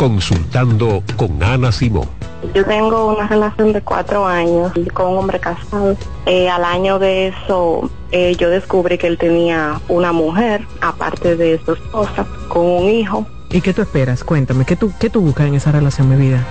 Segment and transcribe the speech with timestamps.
[0.00, 2.08] Consultando con Ana Simón.
[2.54, 5.94] Yo tengo una relación de cuatro años con un hombre casado.
[6.24, 11.60] Eh, al año de eso, eh, yo descubrí que él tenía una mujer, aparte de
[11.66, 13.26] su esposa, con un hijo.
[13.50, 14.24] ¿Y qué tú esperas?
[14.24, 16.42] Cuéntame, ¿qué tú, qué tú buscas en esa relación, mi vida?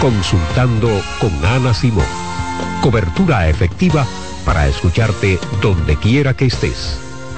[0.00, 0.88] Consultando
[1.20, 2.06] con Ana Simón.
[2.80, 4.06] Cobertura efectiva
[4.44, 7.11] para escucharte donde quiera que estés.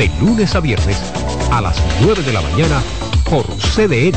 [0.00, 0.96] de lunes a viernes
[1.50, 2.82] a las 9 de la mañana
[3.28, 4.16] por CDN.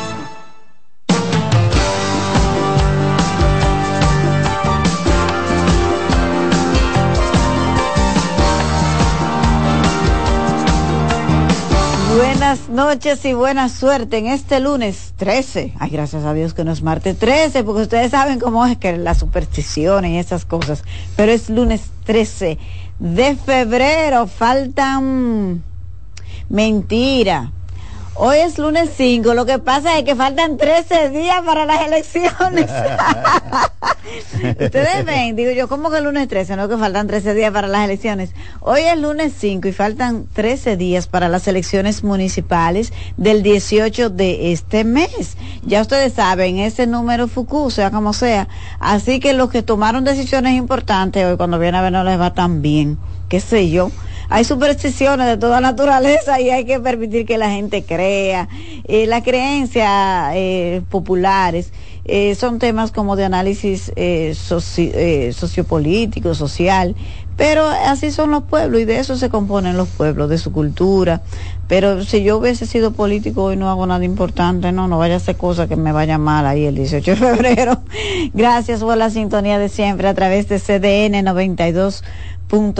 [12.41, 15.75] Buenas noches y buena suerte en este lunes 13.
[15.77, 18.97] Ay, gracias a Dios que no es martes 13, porque ustedes saben cómo es que
[18.97, 20.83] las supersticiones y esas cosas.
[21.15, 22.57] Pero es lunes 13
[22.97, 24.25] de febrero.
[24.25, 25.63] Faltan.
[26.49, 27.51] Mentira.
[28.13, 32.69] Hoy es lunes 5, lo que pasa es que faltan 13 días para las elecciones.
[34.59, 36.57] Ustedes ven, digo yo, ¿cómo que el lunes 13?
[36.57, 38.31] No, que faltan 13 días para las elecciones.
[38.59, 44.51] Hoy es lunes 5 y faltan 13 días para las elecciones municipales del 18 de
[44.51, 45.37] este mes.
[45.63, 48.49] Ya ustedes saben, ese número FUCU, sea como sea.
[48.81, 52.33] Así que los que tomaron decisiones importantes hoy, cuando viene a ver, no les va
[52.33, 52.97] tan bien.
[53.29, 53.89] ¿Qué sé yo?
[54.31, 58.47] Hay supersticiones de toda naturaleza y hay que permitir que la gente crea.
[58.85, 61.73] Eh, las creencias eh, populares
[62.05, 64.33] eh, son temas como de análisis eh,
[65.33, 66.95] sociopolítico, social,
[67.35, 71.21] pero así son los pueblos y de eso se componen los pueblos, de su cultura.
[71.67, 75.19] Pero si yo hubiese sido político y no hago nada importante, no, no vaya a
[75.19, 77.81] ser cosa que me vaya mal ahí el 18 de febrero.
[78.33, 82.03] Gracias por la sintonía de siempre a través de CDN 92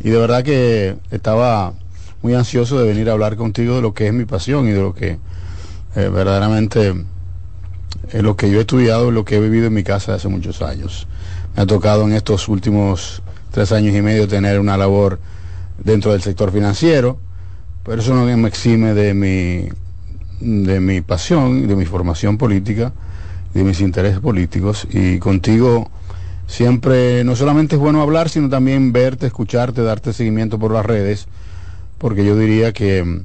[0.05, 1.73] Y de verdad que estaba
[2.21, 4.79] muy ansioso de venir a hablar contigo de lo que es mi pasión y de
[4.79, 5.17] lo que
[5.95, 6.93] eh, verdaderamente
[8.11, 10.61] es lo que yo he estudiado, lo que he vivido en mi casa hace muchos
[10.61, 11.07] años.
[11.55, 15.19] Me ha tocado en estos últimos tres años y medio tener una labor
[15.83, 17.17] dentro del sector financiero,
[17.83, 19.69] pero eso no me exime de mi,
[20.39, 22.93] de mi pasión, de mi formación política,
[23.55, 24.87] de mis intereses políticos.
[24.91, 25.89] Y contigo
[26.47, 31.27] siempre no solamente es bueno hablar, sino también verte, escucharte, darte seguimiento por las redes,
[31.97, 33.23] porque yo diría que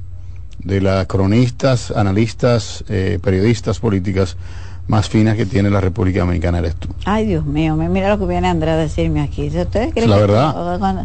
[0.59, 4.37] de las cronistas, analistas, eh, periodistas políticas
[4.87, 6.89] más finas que tiene la República Dominicana eres tú.
[7.05, 9.47] Ay, Dios mío, mira lo que viene Andrea a decirme aquí.
[9.47, 10.53] ¿Ustedes la verdad.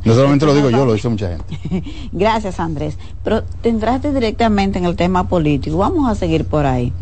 [0.04, 1.84] no solamente lo digo yo, lo dice mucha gente.
[2.12, 2.98] Gracias, Andrés.
[3.22, 5.78] Pero te entraste directamente en el tema político.
[5.78, 6.92] Vamos a seguir por ahí.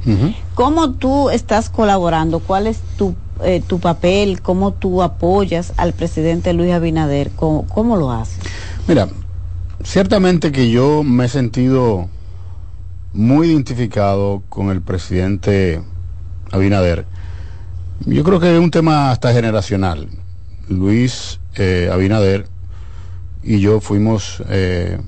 [0.54, 2.40] ¿Cómo tú estás colaborando?
[2.40, 3.14] ¿Cuál es tu,
[3.44, 4.40] eh, tu papel?
[4.42, 7.30] ¿Cómo tú apoyas al presidente Luis Abinader?
[7.30, 8.38] ¿Cómo, cómo lo haces?
[8.88, 9.08] Mira,
[9.82, 12.08] ciertamente que yo me he sentido
[13.12, 15.80] muy identificado con el presidente
[16.50, 17.06] Abinader.
[18.06, 20.08] Yo creo que es un tema hasta generacional.
[20.68, 22.46] Luis eh, Abinader
[23.42, 24.98] y yo fuimos eh,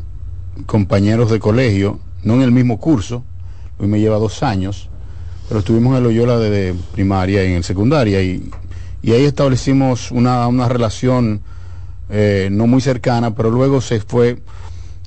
[0.66, 3.24] compañeros de colegio, no en el mismo curso,
[3.78, 4.88] Luis me lleva dos años,
[5.48, 8.50] pero estuvimos en Loyola de, primaria y en el secundaria y,
[9.04, 11.40] ahí establecimos una, relación
[12.10, 14.42] eh, no muy cercana, pero luego se fue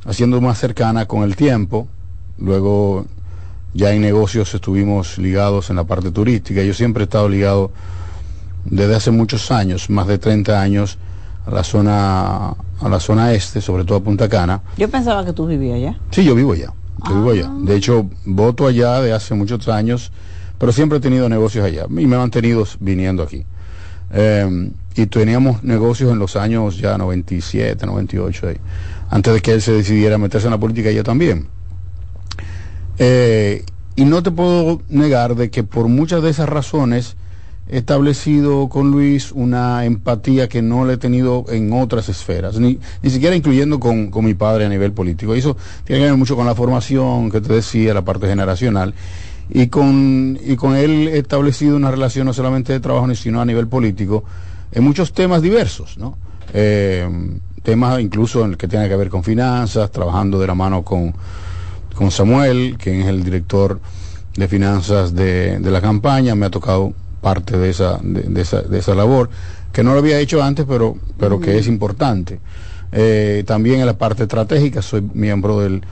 [0.06, 1.88] haciendo más cercana con el tiempo
[2.40, 3.06] luego
[3.74, 6.64] ya en negocios estuvimos ligados en la parte turística.
[6.64, 7.72] Yo siempre he estado ligado
[8.66, 10.98] desde hace muchos años, más de 30 años,
[11.46, 12.50] a la zona
[12.82, 14.62] a la zona este, sobre todo a Punta Cana.
[14.78, 16.00] Yo pensaba que tú vivías allá.
[16.12, 16.74] Sí, yo vivo allá.
[17.08, 17.48] Yo vivo allá.
[17.50, 17.58] Ah.
[17.62, 20.12] De hecho, voto allá de hace muchos años,
[20.60, 23.46] pero siempre he tenido negocios allá y me he mantenido viniendo aquí.
[24.12, 28.48] Em, y teníamos negocios en los años ya 97, 98,
[29.10, 31.48] antes de que él se decidiera meterse en la política yo también.
[32.98, 33.64] Eh,
[33.96, 37.16] y no te puedo negar de que por muchas de esas razones
[37.70, 42.80] he establecido con Luis una empatía que no le he tenido en otras esferas, ni,
[43.04, 45.36] ni siquiera incluyendo con, mi padre a nivel político.
[45.36, 48.94] Y eso tiene que ver mucho con la formación que te decía, la parte generacional.
[49.52, 53.46] Y con, y con él he establecido una relación no solamente de trabajo, sino a
[53.46, 54.24] nivel político,
[54.72, 56.18] en muchos temas diversos, ¿no?
[56.54, 57.08] Eh,
[57.64, 61.14] temas incluso en el que tiene que ver con finanzas, trabajando de la mano con
[62.00, 63.82] con Samuel, quien es el director
[64.38, 68.96] de finanzas de, la campaña, me ha tocado parte de esa, de, esa, de esa
[68.96, 69.30] labor,
[69.74, 72.40] que no lo había hecho antes, pero, pero que es importante.
[72.94, 75.84] Eh, también en la parte estratégica, soy miembro del,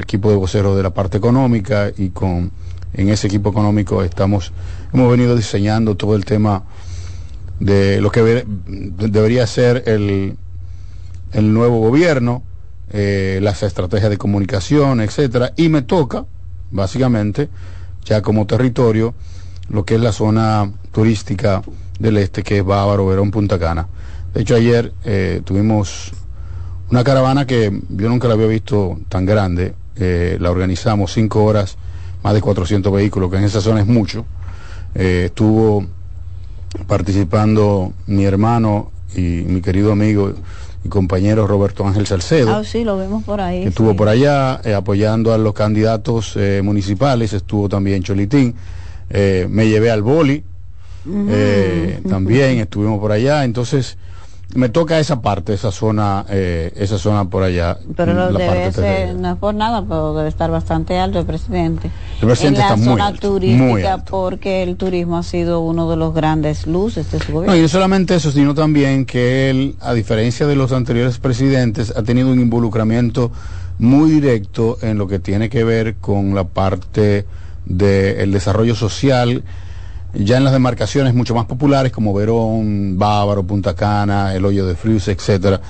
[0.00, 2.52] equipo de voceros de la parte económica y con
[2.94, 4.52] en ese equipo económico estamos,
[4.92, 6.64] hemos venido diseñando todo el tema
[7.60, 8.44] de lo que
[8.98, 10.36] debería ser el,
[11.32, 12.42] el nuevo gobierno,
[12.92, 16.26] eh, las estrategias de comunicación, etcétera, y me toca,
[16.70, 17.48] básicamente,
[18.04, 19.14] ya como territorio,
[19.68, 21.62] lo que es la zona turística
[21.98, 23.86] del este, que es Bávaro, Verón, Punta Cana.
[24.34, 26.12] De hecho, ayer eh, tuvimos
[26.90, 29.74] una caravana que yo nunca la había visto tan grande.
[29.96, 31.76] Eh, la organizamos cinco horas,
[32.22, 34.24] más de 400 vehículos, que en esa zona es mucho.
[34.94, 35.86] estuvo
[36.86, 40.32] participando mi hermano y mi querido amigo
[40.84, 42.54] mi compañero Roberto Ángel Salcedo.
[42.54, 43.62] Ah, sí, lo vemos por ahí.
[43.62, 48.54] estuvo por allá eh, apoyando a los candidatos eh, municipales, estuvo también Cholitín.
[49.10, 50.42] Eh, me llevé al boli,
[52.08, 53.44] también estuvimos por allá.
[53.44, 53.98] Entonces,
[54.54, 57.78] me toca esa parte, esa zona, eh, esa zona por allá.
[57.96, 61.90] Pero lo debe ser, no es por nada, pero debe estar bastante alto el presidente.
[62.22, 66.14] El en la está zona muy turística, porque el turismo ha sido uno de los
[66.14, 67.52] grandes luces de su gobierno.
[67.52, 71.92] No, y no solamente eso, sino también que él, a diferencia de los anteriores presidentes,
[71.96, 73.32] ha tenido un involucramiento
[73.78, 77.26] muy directo en lo que tiene que ver con la parte
[77.64, 79.42] del desarrollo social
[80.14, 84.74] ya en las demarcaciones mucho más populares como Verón, Bávaro, Punta Cana, el Hoyo de
[84.74, 85.60] Frius, etcétera,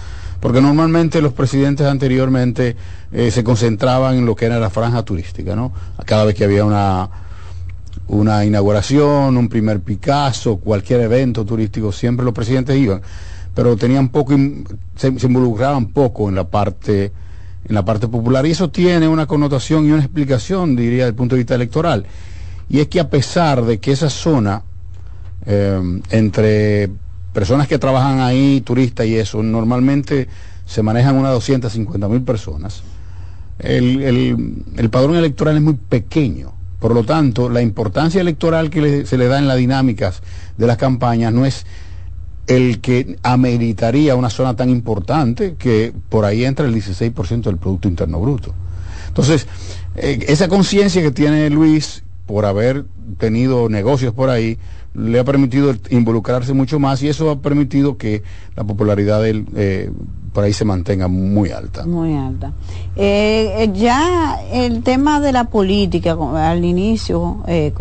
[0.43, 2.75] porque normalmente los presidentes anteriormente
[3.13, 5.71] eh, se concentraban en lo que era la franja turística, ¿no?
[6.05, 7.09] Cada vez que había una
[8.09, 13.01] una inauguración, un primer Picasso, cualquier evento turístico, siempre los presidentes iban,
[13.55, 14.35] pero tenían poco,
[14.97, 17.13] se, involucraban poco en la parte
[17.65, 18.45] en la parte popular.
[18.45, 22.05] Y eso tiene una connotación y una explicación, diría, desde el punto de vista electoral.
[22.69, 24.65] Y es que a pesar de que esa zona,
[25.47, 26.91] eh, entre
[27.33, 30.29] personas que trabajan ahí, turistas y eso, normalmente
[30.67, 32.83] se manejan unas 250 mil personas,
[33.59, 36.53] el, padrón electoral es muy pequeño.
[36.81, 40.23] Por lo tanto, la importancia electoral que se le da en las dinámicas
[40.57, 41.65] de las campañas no es
[42.49, 47.87] el que ameritaría una zona tan importante que por ahí entra el 16% del Producto
[47.87, 48.53] Interno Bruto.
[49.07, 49.47] Entonces,
[49.95, 52.85] eh, esa conciencia que tiene Luis por haber
[53.19, 54.59] tenido negocios por ahí,
[54.95, 58.23] le ha permitido involucrarse mucho más y eso ha permitido que
[58.57, 59.91] la popularidad de él eh,
[60.33, 61.85] por ahí se mantenga muy alta.
[61.85, 62.53] Muy alta.
[62.97, 67.73] Eh, eh, ya el tema de la política, al inicio, eh,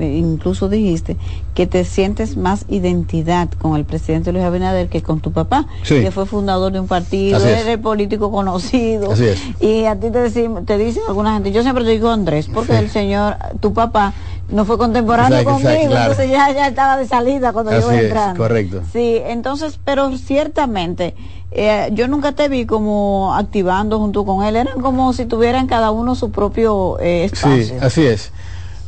[0.00, 1.16] incluso dijiste
[1.54, 6.10] que te sientes más identidad con el presidente Luis Abinader que con tu papá, que
[6.10, 9.12] fue fundador de un partido, eres político conocido.
[9.12, 9.40] Así es.
[9.60, 12.76] Y a ti te, decimos, te dicen alguna gente, yo siempre te digo Andrés, porque
[12.76, 14.14] el señor, tu papá,
[14.52, 18.38] no fue contemporáneo conmigo, entonces ya, ya estaba de salida cuando yo entrando.
[18.38, 18.82] correcto.
[18.92, 21.14] Sí, entonces, pero ciertamente
[21.52, 25.90] eh, yo nunca te vi como activando junto con él, eran como si tuvieran cada
[25.90, 27.64] uno su propio eh, espacio.
[27.64, 28.32] Sí, así es.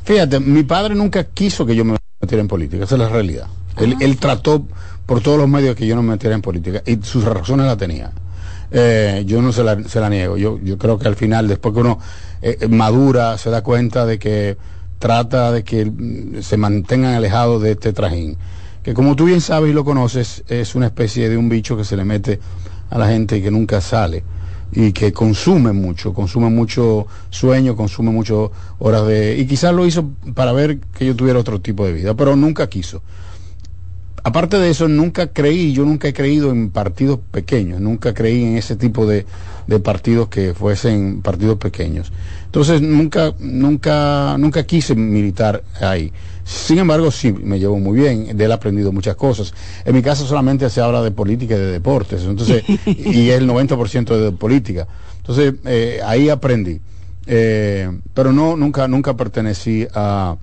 [0.04, 3.46] Fíjate, mi padre nunca quiso que yo me metiera en política, esa es la realidad.
[3.78, 4.64] él, ah, trató
[5.06, 7.76] por todos los medios que yo no me metiera en política y sus razones la
[7.76, 8.12] tenía.
[8.70, 11.74] Eh, yo no se la, se la niego, yo, yo creo que al final, después
[11.74, 11.98] que uno
[12.70, 14.56] madura, se da cuenta de que
[15.02, 15.90] trata de que
[16.42, 18.38] se mantengan alejados de este trajín
[18.84, 21.84] que como tú bien sabes y lo conoces, es una especie de un bicho que
[21.84, 22.38] se le mete
[22.88, 24.22] a la gente y que nunca sale
[24.72, 29.36] y que consume mucho, consume mucho sueño, consume muchas horas de...
[29.38, 32.68] Y quizás lo hizo para ver que yo tuviera otro tipo de vida, pero nunca
[32.68, 33.02] quiso.
[34.24, 38.56] Aparte de eso, nunca creí, yo nunca he creído en partidos pequeños, nunca creí en
[38.56, 39.26] ese tipo de,
[39.66, 42.12] de partidos que fuesen partidos pequeños.
[42.44, 46.12] Entonces nunca, nunca, nunca quise militar ahí.
[46.44, 49.54] Sin embargo, sí, me llevo muy bien, de él he aprendido muchas cosas.
[49.84, 54.16] En mi caso solamente se habla de política y de deportes, entonces, y el 90%
[54.16, 54.86] de política.
[55.18, 56.80] Entonces, eh, ahí aprendí.
[57.26, 60.36] Eh, pero no, nunca, nunca pertenecí a,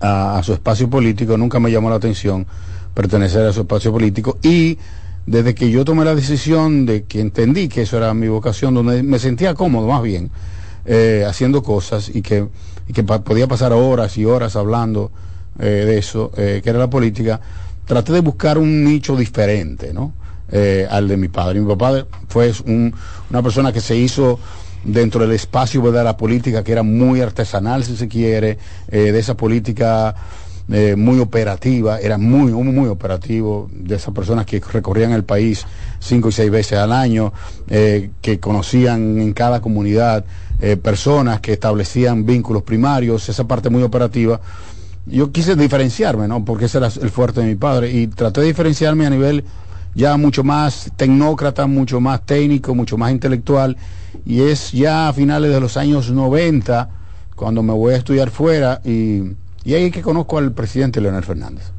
[0.00, 2.46] a, su espacio político, nunca me llamó la atención
[2.94, 4.78] pertenecer a su espacio político y
[5.26, 9.02] desde que yo tomé la decisión de que entendí que eso era mi vocación, donde
[9.02, 10.30] me sentía cómodo más bien,
[10.84, 12.48] eh, haciendo cosas y que
[12.88, 15.10] y que podía pasar horas y horas hablando
[15.58, 17.40] eh, de eso, eh, que era la política,
[17.84, 20.12] traté de buscar un nicho diferente, ¿no?
[20.50, 21.60] Eh, al de mi padre.
[21.60, 24.38] Mi papá fue una persona que se hizo
[24.84, 28.58] dentro del espacio de la política que era muy artesanal, si se quiere,
[28.88, 30.14] de esa política
[30.96, 35.66] muy operativa, era muy, muy operativo, de esas personas que recorrían el país
[35.98, 37.32] cinco y seis veces al año,
[37.66, 40.24] que conocían en cada comunidad
[40.64, 44.40] eh, personas que establecían vínculos primarios, esa parte muy operativa.
[45.06, 46.44] Yo quise diferenciarme, ¿no?
[46.44, 49.44] Porque ese era el fuerte de mi padre y traté de diferenciarme a nivel
[49.94, 53.76] ya mucho más tecnócrata, mucho más técnico, mucho más intelectual.
[54.24, 56.88] Y es ya a finales de los años 90
[57.34, 59.22] cuando me voy a estudiar fuera y,
[59.64, 61.72] y ahí es que conozco al presidente Leonel Fernández.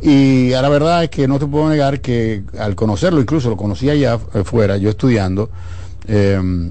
[0.00, 3.56] Y a la verdad es que no te puedo negar que al conocerlo, incluso lo
[3.56, 5.50] conocía ya fuera, yo estudiando,
[6.06, 6.70] eh,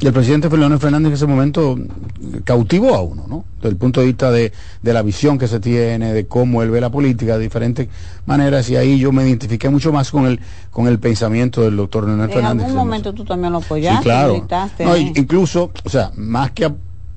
[0.00, 1.78] el presidente Leonel Fernández en ese momento
[2.44, 3.44] cautivó a uno, ¿no?
[3.56, 6.80] Desde el punto de vista de, la visión que se tiene, de cómo él ve
[6.80, 7.88] la política de diferentes
[8.26, 12.06] maneras, y ahí yo me identifiqué mucho más con el, con el pensamiento del doctor
[12.06, 12.64] Leonel Fernández.
[12.64, 13.98] En algún momento tú también lo apoyaste.
[13.98, 14.46] Sí, claro.
[15.14, 16.70] incluso, o sea, más que,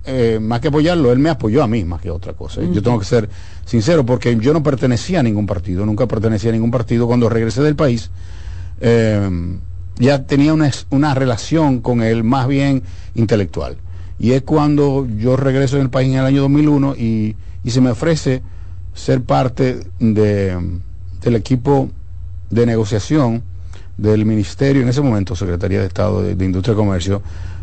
[0.05, 2.61] eh, más que apoyarlo, él me apoyó a mí más que otra cosa.
[2.61, 3.29] Yo tengo que ser
[3.65, 7.07] sincero, porque yo no pertenecía a ningún partido, nunca pertenecía a ningún partido.
[7.07, 8.09] Cuando regresé del país,
[8.81, 9.57] eh,
[9.99, 12.81] ya tenía una, una relación con él más bien
[13.15, 13.77] intelectual.
[14.17, 17.81] Y es cuando yo regreso en el país en el año 2001 y, y se
[17.81, 18.41] me ofrece
[18.93, 20.57] ser parte de,
[21.21, 21.89] del equipo
[22.49, 23.43] de negociación
[23.97, 27.21] del ministerio, en ese momento Secretaría de Estado de, Industria y Comercio,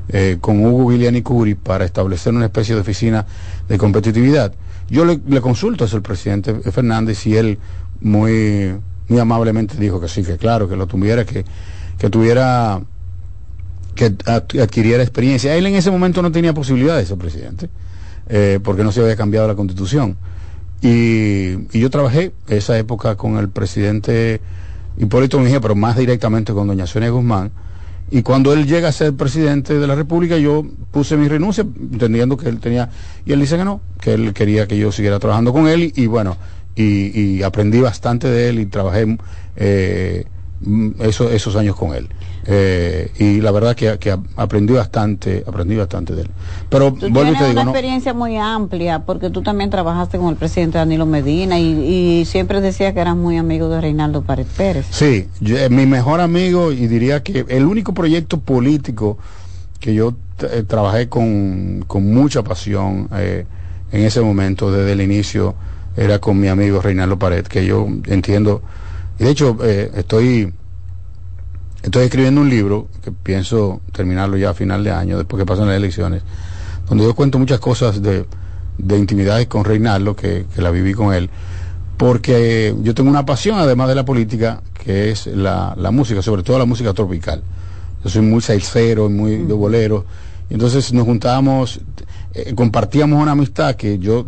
[0.08, 3.26] eh, con Hugo Guiliani Curi para establecer una especie de oficina
[3.68, 4.52] de competitividad.
[4.88, 7.58] Yo le, consulto a el presidente Fernández y él
[8.00, 8.76] muy,
[9.08, 11.44] muy amablemente dijo que sí, que claro, que lo tuviera, que
[11.98, 12.80] que tuviera,
[13.94, 14.14] que
[14.60, 15.54] adquiriera experiencia.
[15.56, 17.68] Él en ese momento no tenía posibilidad de ser presidente,
[18.28, 20.16] eh, porque no se había cambiado la constitución.
[20.82, 24.40] Y, yo trabajé esa época con el presidente
[24.98, 27.50] Hipólito Mejía, pero más directamente con doña Sonia Guzmán.
[28.10, 32.36] Y cuando él llega a ser presidente de la República, yo puse mi renuncia, entendiendo
[32.36, 32.88] que él tenía,
[33.24, 36.06] y él dice que no, que él quería que yo siguiera trabajando con él, y,
[36.06, 36.36] bueno,
[36.76, 39.18] y, aprendí bastante de él y trabajé
[39.56, 40.26] eh,
[41.00, 42.08] eso, esos años con él.
[42.46, 46.30] Eh, y la verdad que, que, aprendí bastante, aprendí bastante de él.
[46.68, 51.06] Pero tú tienes una experiencia muy amplia porque tú también trabajaste con el presidente Danilo
[51.06, 54.86] Medina y, siempre decía que eras muy amigo de Reinaldo Pared Pérez.
[54.90, 59.18] Sí, eh, mi mejor amigo y diría que el único proyecto político
[59.80, 63.46] que yo eh, trabajé con, con, mucha pasión en
[64.02, 65.54] ese momento desde el inicio
[65.96, 68.62] era con mi amigo Reinaldo Pared, que yo entiendo,
[69.18, 70.52] y de hecho estoy
[71.87, 75.68] Estoy escribiendo un libro que pienso terminarlo ya a final de año, después que pasen
[75.68, 76.20] las elecciones,
[76.88, 78.26] donde yo cuento muchas cosas de,
[78.76, 81.30] de intimidades con Reinaldo, que, que la viví con él,
[81.96, 86.42] porque yo tengo una pasión, además de la política, que es la, la música, sobre
[86.42, 87.40] todo la música tropical.
[88.02, 90.06] Yo soy muy salsero, muy de bolero,
[90.50, 91.78] y entonces nos juntábamos,
[92.35, 94.26] eh, compartíamos una amistad que yo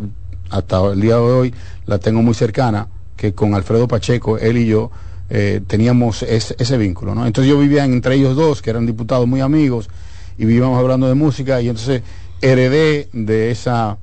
[0.49, 1.53] hasta el día de hoy
[1.87, 2.87] la tengo muy cercana,
[3.19, 4.91] que con Alfredo Pacheco, él y yo,
[5.29, 7.27] eh, teníamos ese vínculo, ¿no?
[7.27, 9.89] Entonces yo vivía entre ellos dos, que eran diputados muy amigos,
[10.37, 12.01] y vivíamos hablando de música, y entonces
[12.41, 13.97] heredé de esa,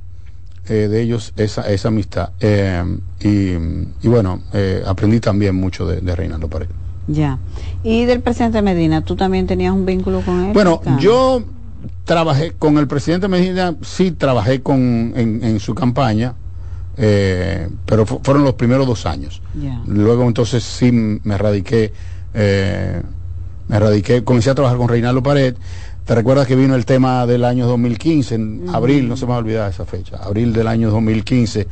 [0.68, 2.28] eh, de ellos esa, esa amistad.
[2.40, 2.85] Eh,
[3.20, 4.42] y, bueno,
[4.87, 6.68] aprendí también mucho de, de Reinaldo Pared.
[7.08, 7.38] Ya.
[7.82, 10.52] Y del presidente Medina, ¿tú también tenías un vínculo con él?
[10.52, 11.42] Bueno, yo
[12.04, 16.35] trabajé con el presidente Medina, sí trabajé con, en, en su campaña,
[16.99, 19.43] eh, pero fueron los primeros dos años.
[19.87, 21.93] Luego entonces sí me radiqué,
[22.35, 23.03] eh,
[23.69, 25.55] me radiqué, comencé a trabajar con Reinaldo Pared.
[26.05, 29.37] ¿Te recuerdas que vino el tema del año 2015, en abril, no se me va
[29.37, 31.67] a olvidar esa fecha, abril del año 2015,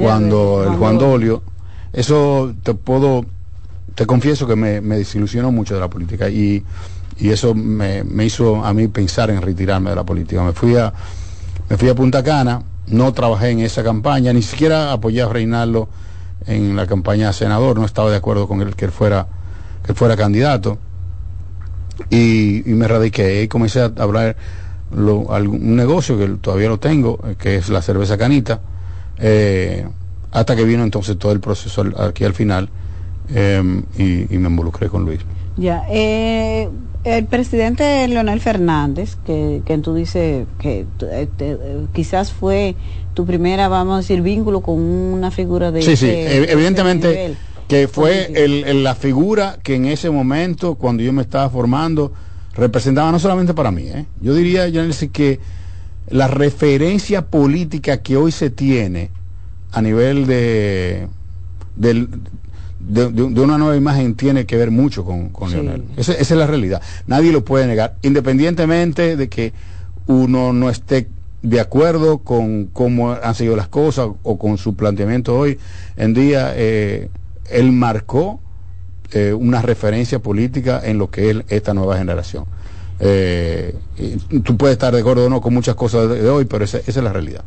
[0.00, 1.42] cuando el Juan Dolio,
[1.92, 3.26] eso te puedo,
[3.96, 6.62] te confieso que me, desilusionó mucho de la política y,
[7.18, 10.44] y eso me, me, hizo a mí pensar en retirarme de la política.
[10.44, 10.92] Me fui a,
[11.68, 15.88] me fui a Punta Cana, no trabajé en esa campaña, ni siquiera apoyé a Reinaldo
[16.46, 19.26] en la campaña de senador, no estaba de acuerdo con él que él fuera,
[19.84, 20.78] que fuera candidato.
[22.08, 24.36] Y, me radiqué y comencé a hablar
[24.92, 28.60] un negocio que todavía lo tengo, que es la cerveza canita,
[29.18, 29.86] eh,
[30.32, 32.70] hasta que vino entonces todo el proceso aquí al final
[33.34, 35.20] em, y, me involucré con Luis.
[35.56, 36.68] Ya, eh,
[37.04, 42.76] el presidente Leonel Fernández, que, que tú dices que eh, quizás fue
[43.14, 45.82] tu primera, vamos a decir, vínculo con una figura de...
[45.82, 47.36] Sí, sí, evidentemente
[47.70, 52.12] que fue el, la figura que en ese momento, cuando yo me estaba formando,
[52.54, 54.06] representaba no solamente para mí, ¿eh?
[54.20, 54.66] yo diría,
[55.12, 55.38] que
[56.08, 59.10] la referencia política que hoy se tiene
[59.70, 61.06] a nivel de,
[61.76, 62.08] del,
[62.90, 65.84] de, una nueva imagen tiene que ver mucho con, con Leonel.
[65.96, 66.82] Esa, es la realidad.
[67.06, 69.52] Nadie lo puede negar, independientemente de que
[70.06, 71.08] uno no esté
[71.42, 75.58] de acuerdo con cómo han sido las cosas o con su planteamiento hoy
[75.96, 76.52] en día.
[76.56, 77.08] Eh,
[77.50, 78.40] él marcó
[79.12, 82.44] eh, una referencia política en lo que es esta nueva generación.
[83.02, 83.74] Eh,
[84.44, 86.90] tú puedes estar de acuerdo o no con muchas cosas de, hoy, pero esa, esa,
[86.90, 87.42] es la realidad.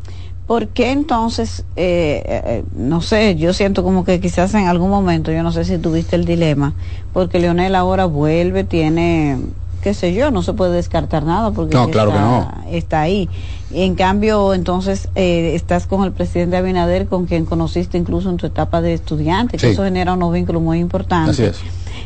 [0.47, 5.31] ¿Por qué entonces, eh, eh, no sé, yo siento como que quizás en algún momento,
[5.31, 6.73] yo no sé si tuviste el dilema,
[7.13, 9.37] porque Leonel ahora vuelve, tiene,
[9.81, 12.77] qué sé yo, no se puede descartar nada porque no, claro está, que no.
[12.77, 13.29] está ahí.
[13.71, 18.45] En cambio, entonces, eh, estás con el presidente Abinader, con quien conociste incluso en tu
[18.45, 21.39] etapa de estudiante, que eso genera unos vínculos muy importantes.
[21.39, 21.43] Así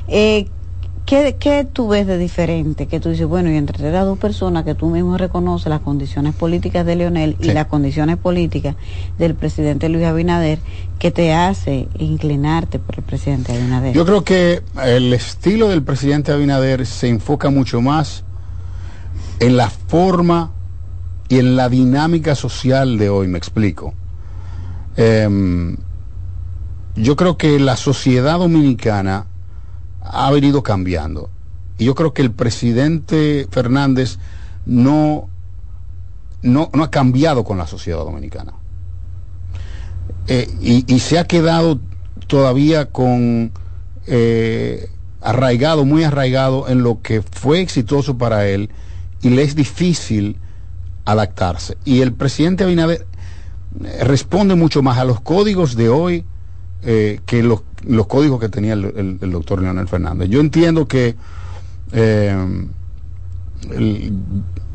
[0.07, 0.47] es.
[1.07, 2.87] ¿Qué, ¿Qué tú ves de diferente?
[2.87, 6.35] Que tú dices, bueno, y entre las dos personas que tú mismo reconoces las condiciones
[6.35, 8.75] políticas de Leonel y las condiciones políticas
[9.17, 10.59] del presidente Luis Abinader,
[10.99, 13.95] ¿qué te hace inclinarte por el presidente Abinader?
[13.95, 18.25] Yo creo que el estilo del presidente Abinader se enfoca mucho más
[19.39, 20.51] en la forma
[21.29, 23.93] y en la dinámica social de hoy, me explico.
[24.97, 25.77] Em,
[26.97, 29.27] yo creo que la sociedad dominicana
[30.11, 31.29] ha venido cambiando.
[31.77, 34.17] Y yo creo que el presidente Fernández
[34.65, 35.29] no,
[36.41, 38.53] no, no ha cambiado con la sociedad dominicana.
[40.27, 41.79] Eh, y, se ha quedado
[42.27, 43.51] todavía con
[44.07, 44.89] eh,
[45.21, 48.69] arraigado, muy arraigado en lo que fue exitoso para él
[49.21, 50.37] y le es difícil
[51.05, 51.77] adaptarse.
[51.85, 53.07] Y el presidente Abinader
[53.85, 56.25] eh, responde mucho más a los códigos de hoy
[56.81, 60.29] que los los códigos que tenía el, doctor Leonel Fernández.
[60.29, 61.15] Yo entiendo que
[61.91, 62.35] eh,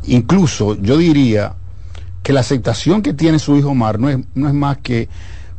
[0.05, 1.55] incluso yo diría
[2.23, 5.09] que la aceptación que tiene su hijo Omar no es, no es más que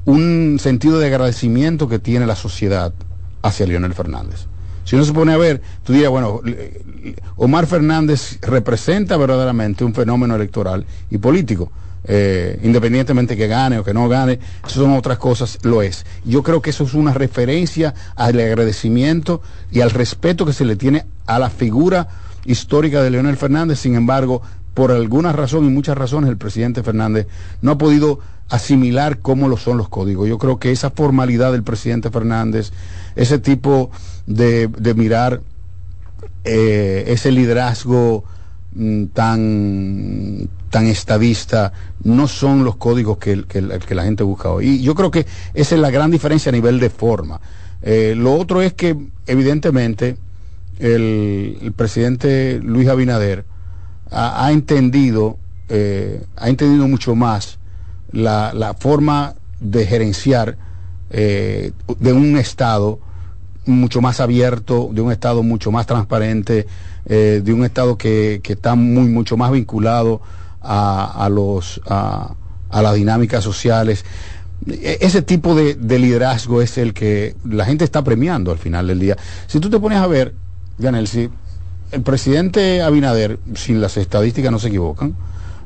[0.05, 2.93] un sentido de agradecimiento que tiene la sociedad
[3.41, 4.47] hacia Leonel Fernández.
[4.85, 6.41] Si uno se pone a ver, tú dirías, bueno,
[7.37, 11.71] Omar Fernández representa verdaderamente un fenómeno electoral y político.
[12.05, 16.05] Eh, independientemente que gane o que no gane, eso son otras cosas, lo es.
[16.25, 20.75] Yo creo que eso es una referencia al agradecimiento y al respeto que se le
[20.75, 22.09] tiene a la figura
[22.45, 23.79] histórica de Leonel Fernández.
[23.79, 24.41] Sin embargo,
[24.73, 27.27] por alguna razón y muchas razones, el presidente Fernández
[27.61, 30.27] no ha podido asimilar cómo lo son los códigos.
[30.27, 32.71] Yo creo que esa formalidad del presidente Fernández,
[33.15, 33.91] ese tipo
[34.25, 35.41] de, mirar
[36.43, 38.25] eh, ese liderazgo
[38.75, 41.71] mm, tan, tan estadista,
[42.03, 44.69] no son los códigos que, la gente busca hoy.
[44.69, 47.39] Y yo creo que esa es la gran diferencia a nivel de forma.
[47.83, 50.17] Eh, lo otro es que, evidentemente,
[50.79, 53.45] el, presidente Luis Abinader
[54.09, 55.37] ha, entendido,
[55.69, 57.59] eh, ha entendido mucho más
[58.11, 60.57] la, forma de gerenciar
[61.11, 62.97] eh, de un Estado
[63.67, 66.65] mucho más abierto, de un Estado mucho más transparente,
[67.05, 70.19] de un Estado que, está muy, mucho más vinculado
[70.63, 72.35] a, los, a,
[72.71, 74.05] las dinámicas sociales.
[74.67, 78.99] E, ese tipo de, liderazgo es el que la gente está premiando al final del
[78.99, 79.17] día.
[79.47, 80.33] Si tú te pones a ver,
[80.77, 81.29] Ganel, si
[81.91, 85.15] el presidente Abinader, si las estadísticas no se equivocan,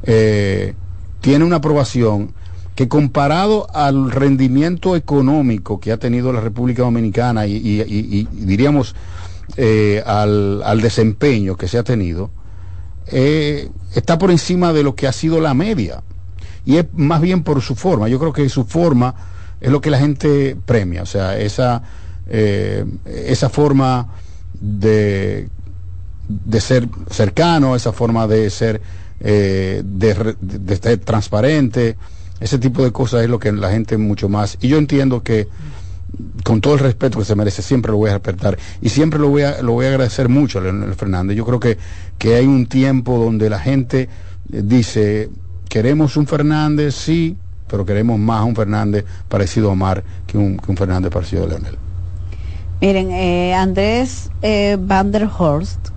[0.03, 0.73] eh,
[1.21, 2.33] tiene una aprobación
[2.77, 8.93] que comparado al rendimiento económico que ha tenido la República Dominicana y, diríamos
[9.55, 12.29] eh, al, desempeño que se ha tenido,
[13.12, 16.04] eh, está por encima de lo que ha sido la media.
[16.65, 18.08] Y es más bien por su forma.
[18.10, 19.15] Yo creo que su forma
[19.62, 21.04] es lo que la gente premia.
[21.04, 21.82] O sea, esa,
[22.28, 24.13] eh, esa forma
[24.60, 25.50] de,
[26.28, 28.82] de ser cercano, esa forma de ser,
[29.20, 29.84] de,
[30.41, 31.98] de ser transparente
[32.39, 34.58] ese tipo de cosas es lo que la gente mucho más.
[34.62, 35.48] Y yo entiendo que
[36.43, 39.30] con todo el respeto que se merece, siempre lo voy a respetar y siempre lo
[39.30, 41.36] voy a, lo voy a agradecer mucho a Leonel Fernández.
[41.36, 41.78] Yo creo que,
[42.17, 44.10] que hay un tiempo donde la gente
[44.52, 45.30] eh, dice,
[45.70, 47.36] queremos un Fernández, sí,
[47.67, 51.48] pero queremos más un Fernández parecido a Omar que un, que un Fernández parecido a
[51.48, 51.78] Leonel.
[52.80, 55.89] Miren, eh, Andrés eh, Van der Horst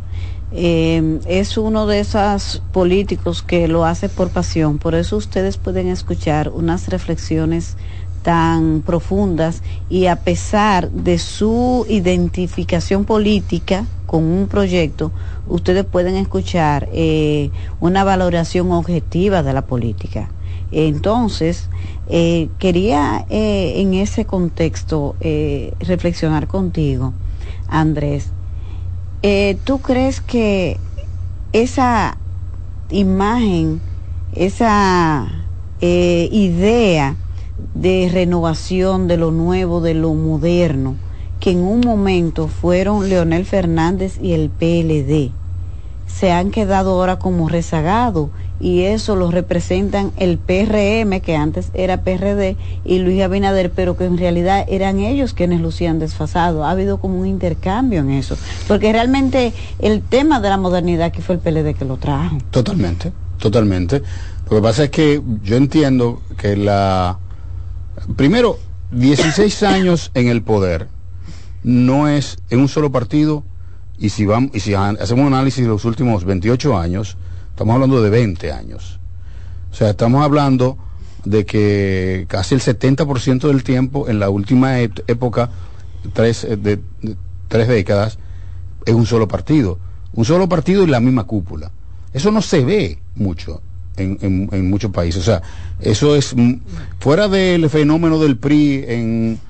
[0.53, 4.79] eh, es uno de esos políticos que lo hace por pasión.
[4.79, 7.77] Por eso ustedes pueden escuchar unas reflexiones
[8.22, 15.12] tan profundas y a pesar de su identificación política con un proyecto,
[15.46, 20.30] ustedes pueden escuchar eh, una valoración objetiva de la política.
[20.72, 21.68] Entonces,
[22.09, 25.16] eh, quería en ese contexto
[25.80, 27.12] reflexionar contigo,
[27.68, 28.30] Andrés,
[29.22, 30.78] eh, ¿Tú crees que
[31.52, 32.16] esa
[32.88, 33.83] imagen,
[34.35, 35.28] esa
[35.83, 37.16] eh, idea
[37.75, 40.96] de renovación de lo nuevo, de lo moderno,
[41.40, 45.33] que en un momento fueron Leonel Fernández y el PLD,
[46.07, 52.03] se han quedado ahora como rezagados y eso lo representan el PRM, que antes era
[52.03, 56.66] PRD, y Luis Abinader, pero que en realidad eran ellos quienes lucían desfasados.
[56.66, 58.37] Ha habido como un intercambio en eso,
[58.68, 62.37] porque realmente el tema de la modernidad que fue el PLD que lo trajo.
[62.51, 64.03] Totalmente, totalmente.
[64.51, 67.18] Lo que pasa es que yo entiendo que la...
[68.16, 68.58] Primero,
[68.92, 70.88] 16 años en el poder
[71.62, 73.44] no es en un solo partido,
[73.98, 77.16] y si, vamos, y si hacemos un análisis de los últimos 28 años,
[77.60, 78.98] Estamos hablando de 20 años.
[79.70, 80.78] O sea, estamos hablando
[81.26, 85.50] de que casi el 70% del tiempo en la última época,
[86.14, 86.80] tres, eh, de,
[87.48, 88.18] tres décadas,
[88.86, 89.78] es un solo partido.
[90.14, 91.70] Un solo partido y la misma cúpula.
[92.14, 93.60] Eso no se ve mucho
[94.00, 95.22] en, muchos países.
[95.22, 95.42] O sea,
[95.80, 96.34] eso es
[96.98, 99.40] fuera del fenómeno del PRI en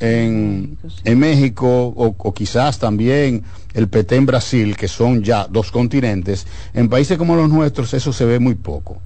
[0.00, 3.42] en, en México o, quizás también
[3.74, 8.12] el PT en Brasil, que son ya dos continentes, en países como los nuestros eso
[8.12, 8.98] se ve muy poco.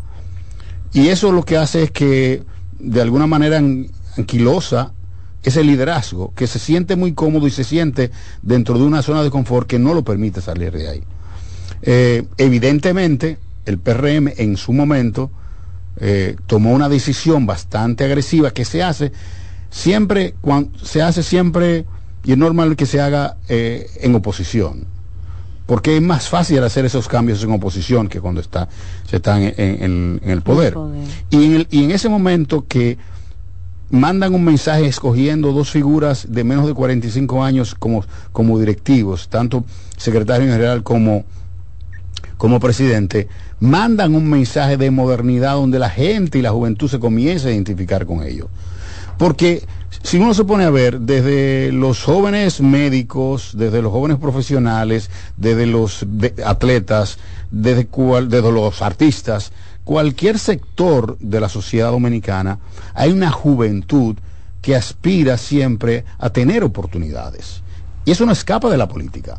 [0.93, 2.43] Y eso lo que hace es que
[2.79, 3.63] de alguna manera
[4.17, 4.93] anquilosa
[5.43, 8.11] ese liderazgo, que se siente muy cómodo y se siente
[8.43, 11.03] dentro de una zona de confort que no lo permite salir de ahí.
[11.83, 15.31] Eh, evidentemente, el PRM en su momento
[15.99, 19.13] eh, tomó una decisión bastante agresiva que se hace
[19.71, 21.85] siempre, cuando, se hace siempre,
[22.25, 24.87] y es normal que se haga eh, en oposición,
[25.67, 28.69] porque es más fácil hacer esos cambios en oposición que cuando está,
[29.09, 30.77] se está en, el poder.
[31.31, 32.99] Y, en el, y en ese momento que
[33.91, 39.65] mandan un mensaje escogiendo dos figuras de menos de 45 años como, como directivos, tanto
[39.97, 41.25] secretario general como,
[42.37, 43.29] como presidente,
[43.61, 48.07] mandan un mensaje de modernidad donde la gente y la juventud se comienza a identificar
[48.07, 48.49] con ellos.
[49.19, 49.63] Porque
[50.03, 55.67] si uno se pone a ver desde los jóvenes médicos, desde los jóvenes profesionales, desde
[55.67, 56.07] los
[56.45, 57.19] atletas,
[57.51, 57.87] desde,
[58.27, 59.53] desde los artistas,
[59.85, 62.61] cualquier sector de la sociedad dominicana,
[62.95, 64.17] hay una juventud
[64.63, 67.63] que aspira siempre a tener oportunidades.
[68.05, 69.39] Y eso no escapa de la política.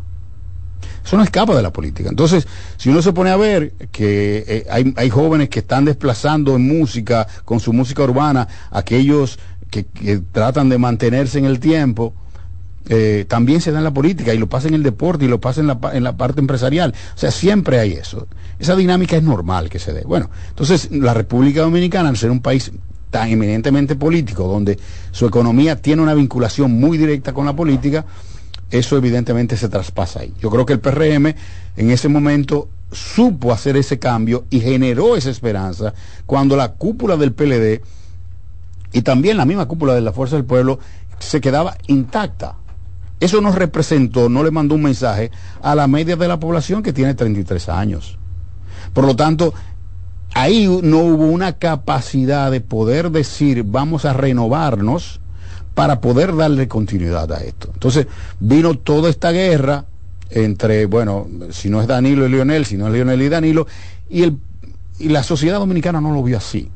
[1.06, 2.10] Eso no escapa de la política.
[2.10, 6.56] Entonces, si uno se pone a ver que eh, hay, hay, jóvenes que están desplazando
[6.56, 9.84] en música, con su música urbana, aquellos que,
[10.32, 12.14] tratan de mantenerse en el tiempo,
[12.90, 15.40] eh, también se da en la política y lo pasa en el deporte y lo
[15.40, 16.94] pasa en la, en la parte empresarial.
[17.16, 18.28] O sea, siempre hay eso.
[18.60, 20.04] Esa dinámica es normal que se dé.
[20.04, 22.72] Bueno, entonces la República Dominicana, al ser un país
[23.10, 24.80] tan eminentemente político, donde
[25.12, 28.06] su economía tiene una vinculación muy directa con la política,
[28.72, 30.34] eso evidentemente se traspasa ahí.
[30.40, 31.36] Yo creo que el PRM
[31.76, 35.94] en ese momento supo hacer ese cambio y generó esa esperanza
[36.26, 37.82] cuando la cúpula del PLD
[38.94, 40.80] y también la misma cúpula de la Fuerza del Pueblo
[41.20, 42.56] se quedaba intacta.
[43.20, 45.32] Eso nos representó, no le mandó un mensaje
[45.62, 48.18] a la media de la población que tiene 33 años.
[48.94, 49.54] Por lo tanto,
[50.34, 55.21] ahí no hubo una capacidad de poder decir vamos a renovarnos
[55.74, 57.70] para poder darle continuidad a esto.
[57.74, 58.08] Entonces
[58.40, 59.86] vino toda esta guerra
[60.30, 63.68] entre, bueno, si no es Danilo y Lionel, si no es Lionel y Danilo,
[64.10, 64.38] y, el,
[65.00, 66.70] y la sociedad dominicana no lo vio así,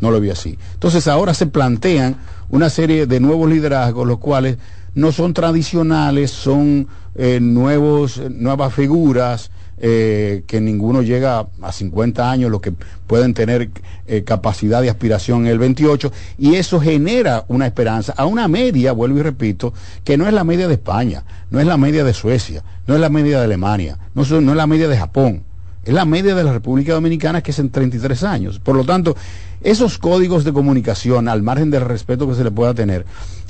[0.00, 0.58] no lo vio así.
[0.74, 2.16] Entonces ahora se plantean
[2.48, 4.58] una serie de nuevos liderazgos, los cuales
[4.94, 12.50] no son tradicionales, son eh, nuevos, nuevas figuras, eh, que ninguno llega a 50 años,
[12.50, 12.72] los que
[13.06, 13.70] pueden tener
[14.06, 18.92] eh, capacidad de aspiración en el 28, y eso genera una esperanza a una media,
[18.92, 22.14] vuelvo y repito, que no es la media de España, no es la media de
[22.14, 25.42] Suecia, no es la media de Alemania, no, no es la media de Japón,
[25.84, 28.58] es la media de la República Dominicana que es en 33 años.
[28.58, 29.16] Por lo tanto,
[29.62, 33.04] esos códigos de comunicación, al margen del respeto que se le pueda tener,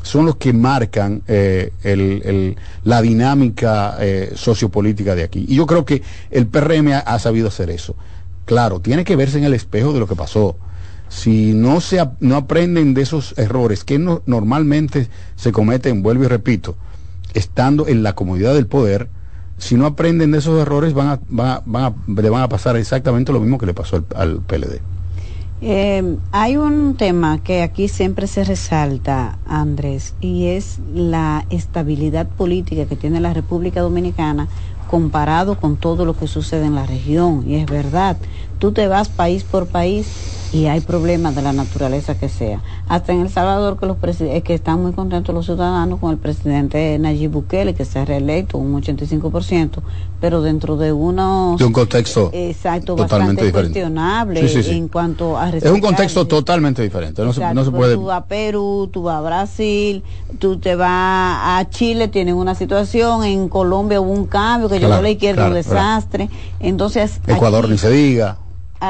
[0.04, 5.46] son los que marcan eh, la dinámica eh, sociopolítica de aquí.
[5.48, 7.96] Y yo creo que el PRM ha, sabido hacer eso.
[8.44, 10.56] Claro, tiene que verse en el espejo de lo que pasó.
[11.08, 16.76] Si no, se, no aprenden de esos errores que normalmente se cometen, vuelvo y repito,
[17.32, 19.08] estando en la comodidad del poder,
[19.56, 23.56] si no aprenden de esos errores van a, le van a pasar exactamente lo mismo
[23.56, 24.82] que le pasó al PLD.
[25.66, 32.84] Eh, hay un tema que aquí siempre se resalta, Andrés, y es la estabilidad política
[32.84, 34.46] que tiene la República Dominicana
[34.90, 37.48] comparado con todo lo que sucede en la región.
[37.48, 38.18] Y es verdad,
[38.58, 40.06] tú te vas país por país
[40.54, 42.62] y hay problemas de la naturaleza que sea.
[42.88, 46.96] Hasta en El Salvador que los que están muy contentos los ciudadanos con el presidente
[47.00, 49.82] Nayib Bukele que se ha reelecto un 85%,
[50.20, 54.40] pero dentro de uno de un contexto exacto totalmente cuestionable
[54.70, 58.18] en cuanto a Es un contexto totalmente diferente, no, se, no se puede Tú vas
[58.18, 60.04] a Perú, tú vas a Brasil,
[60.38, 65.02] tú te vas a Chile, tienen una situación, en Colombia hubo un cambio que llegó
[65.02, 66.28] la izquierda un desastre.
[66.68, 68.38] Entonces, Ecuador ni se diga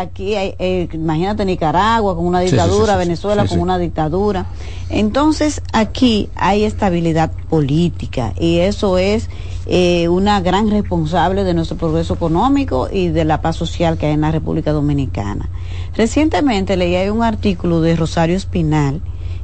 [0.01, 4.47] aquí hay, eh, imagínate Nicaragua con una dictadura, Venezuela con una dictadura.
[4.91, 9.29] Entonces aquí hay estabilidad política y eso es
[9.67, 14.13] eh, una gran responsable de nuestro progreso económico y de la paz social que hay
[14.13, 15.49] en la República Dominicana.
[15.97, 19.01] Recientemente leí un artículo de Rosario Espinal,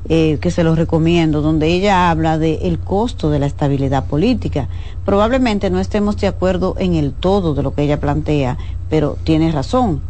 [0.08, 4.68] eh, que se lo recomiendo, donde ella habla del costo de la estabilidad política.
[5.04, 8.56] Probablemente no estemos de acuerdo en el todo de lo que ella plantea,
[8.88, 10.00] pero tiene razón.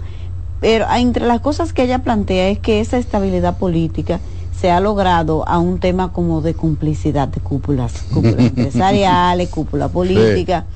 [0.61, 4.21] Pero entre las cosas que ella plantea es que esa estabilidad política
[4.59, 10.67] se ha logrado a un tema como de complicidad de cúpulas, cúpulas empresariales, cúpula política.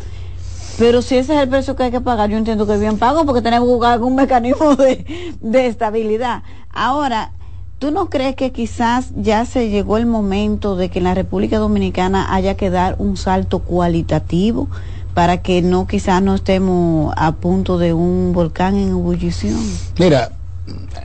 [0.77, 2.99] Pero si ese es el precio que hay que pagar, yo entiendo que es bien
[2.99, 6.43] pago porque tenemos que buscar algún mecanismo de, de estabilidad.
[6.73, 7.33] Ahora,
[7.79, 11.59] ¿tú no crees que quizás ya se llegó el momento de que en la República
[11.59, 14.69] Dominicana haya que dar un salto cualitativo?
[15.15, 19.61] para que no quizás no estemos a punto de un volcán en ebullición.
[19.99, 20.33] Mira,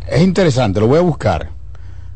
[0.10, 1.52] es interesante, lo voy a buscar.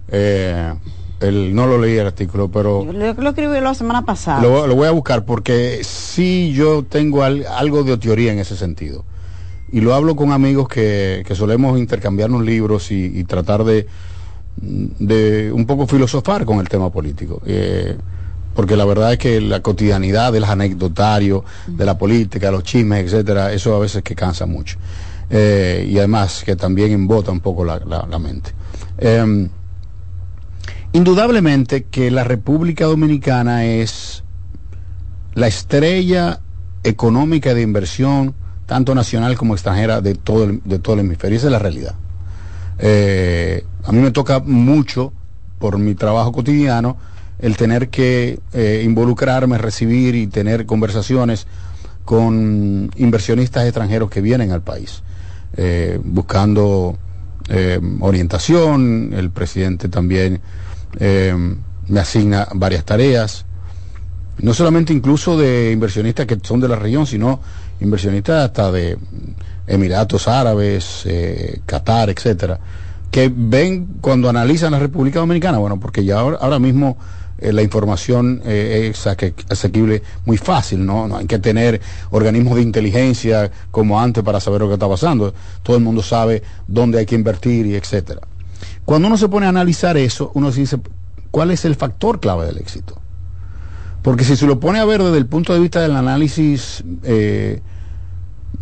[0.09, 0.73] Eh,
[1.19, 2.83] el, no lo leí el artículo, pero...
[2.83, 4.41] Yo lo, escribí la semana pasada.
[4.41, 9.05] Lo, voy a buscar porque sí yo tengo algo de teoría en ese sentido.
[9.71, 13.87] Y lo hablo con amigos que, que solemos intercambiarnos libros y, tratar de,
[14.55, 17.41] de un poco filosofar con el tema político.
[17.45, 17.97] Eh,
[18.55, 23.05] porque la verdad es que la cotidianidad de los anecdotarios, de la política, los chismes,
[23.05, 24.77] etcétera, eso a veces que cansa mucho.
[25.29, 28.51] Eh, y además que también embota un poco la, mente.
[28.99, 29.49] Em,
[30.91, 34.23] indudablemente que la República Dominicana es
[35.33, 36.39] la estrella
[36.83, 38.35] económica de inversión,
[38.67, 41.37] tanto nacional como extranjera, de todo el, de todo el hemisferio.
[41.37, 41.95] Esa es la realidad.
[42.79, 45.13] Eh, a mí me toca mucho,
[45.59, 46.97] por mi trabajo cotidiano,
[47.39, 51.47] el tener que eh, involucrarme, recibir y tener conversaciones
[52.05, 55.03] con inversionistas extranjeros que vienen al país,
[55.55, 56.97] eh, buscando
[57.99, 59.13] orientación.
[59.13, 60.39] El presidente también
[60.99, 63.45] me asigna varias tareas,
[64.39, 67.41] no solamente incluso de inversionistas que son de la región, sino
[67.81, 68.97] inversionistas hasta de
[69.67, 71.07] Emiratos Árabes,
[71.65, 72.59] Qatar, etcétera,
[73.11, 76.97] que ven cuando analizan la República Dominicana, bueno, porque ya ahora mismo
[77.43, 79.05] eh, la información eh, es
[79.49, 81.07] asequible muy fácil, ¿no?
[81.07, 81.17] ¿no?
[81.17, 85.33] hay que tener organismos de inteligencia como antes para saber lo que está pasando.
[85.61, 88.21] Todo el mundo sabe dónde hay que invertir y etcétera.
[88.85, 90.79] Cuando uno se pone a analizar eso, uno se dice,
[91.31, 92.99] ¿cuál es el factor clave del éxito?
[94.01, 97.61] Porque si se lo pone a ver desde el punto de vista del análisis, eh,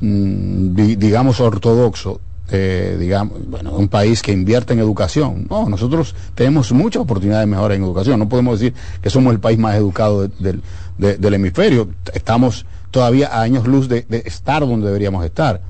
[0.02, 2.20] mm, digamos, ortodoxo,
[2.52, 5.48] digamos, bueno, un país que invierte en educación.
[5.50, 8.20] No, nosotros tenemos muchas oportunidades de mejora en educación.
[8.20, 11.88] No podemos decir que somos el país más educado del hemisferio.
[12.14, 15.62] Estamos todavía a años luz de, estar donde deberíamos estar.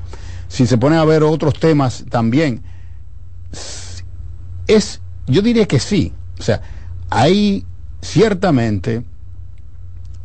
[0.47, 2.61] Si se pone a ver otros temas también,
[4.67, 6.13] es, yo diría que sí.
[6.39, 6.61] O sea,
[7.09, 7.65] hay
[8.01, 9.03] ciertamente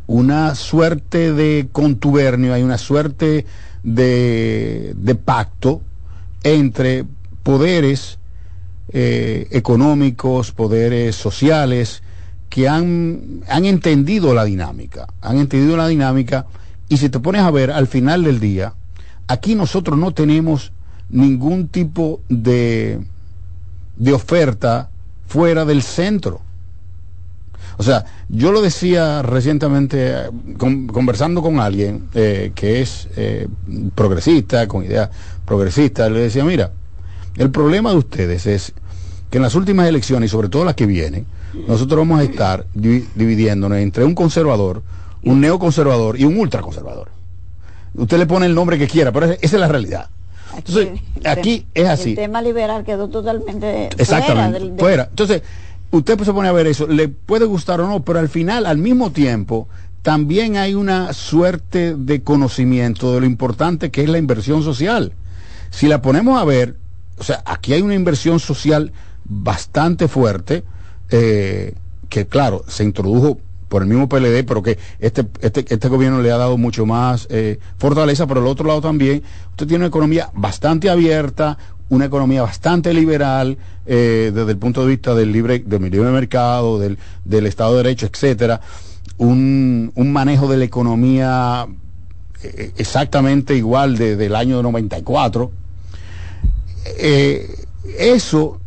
[0.07, 3.45] una suerte de contubernio, hay una suerte
[3.83, 5.83] de, de pacto
[6.43, 7.05] entre
[7.43, 8.19] poderes
[8.93, 12.03] eh, económicos, poderes sociales,
[12.49, 16.47] que han, han entendido la dinámica, han entendido la dinámica,
[16.89, 18.75] y si te pones a ver al final del día,
[19.27, 20.73] aquí nosotros no tenemos
[21.11, 23.01] ningún tipo de,
[23.97, 24.91] de oferta
[25.27, 26.41] fuera del centro.
[27.79, 30.15] O sea, yo lo decía recientemente
[30.57, 33.49] conversando con alguien eh, que es eh,
[33.95, 35.11] progresista, con ideas
[35.45, 36.71] progresistas, le decía, mira,
[37.37, 38.73] el problema de ustedes es
[39.31, 41.27] que en las últimas elecciones, y sobre todo las que vienen,
[41.69, 44.83] nosotros vamos a estar dividiéndonos entre un conservador,
[45.23, 47.11] un neoconservador y un ultraconservador.
[47.95, 50.09] Usted le pone el nombre que quiera, pero esa es la realidad.
[50.57, 50.89] Entonces,
[51.25, 52.11] aquí, es así.
[52.11, 54.77] El tema liberal quedó totalmente Exactamente, fuera.
[54.79, 55.07] fuera.
[55.11, 55.43] Entonces,
[55.91, 58.79] usted se pone a ver eso, le puede gustar o no, pero al final, al
[58.79, 59.69] mismo tiempo,
[60.03, 65.13] también hay una suerte de conocimiento de lo importante que es la inversión social.
[65.71, 66.77] Si la ponemos a ver,
[67.19, 68.93] o sea, aquí hay una inversión social
[69.25, 70.65] bastante fuerte,
[71.11, 71.75] eh,
[72.09, 76.31] que claro, se introdujo por el mismo PLD, pero que este, este, este gobierno le
[76.31, 80.31] ha dado mucho más eh, fortaleza, pero el otro lado también, usted tiene una economía
[80.35, 85.91] bastante abierta, una economía bastante liberal eh, desde el punto de vista del libre, del
[85.91, 88.61] libre mercado, del, del Estado de Derecho, etcétera,
[89.19, 91.67] un, un manejo de la economía
[92.43, 95.51] eh, exactamente igual desde el año 94.
[96.99, 97.49] Eh,
[97.99, 98.61] eso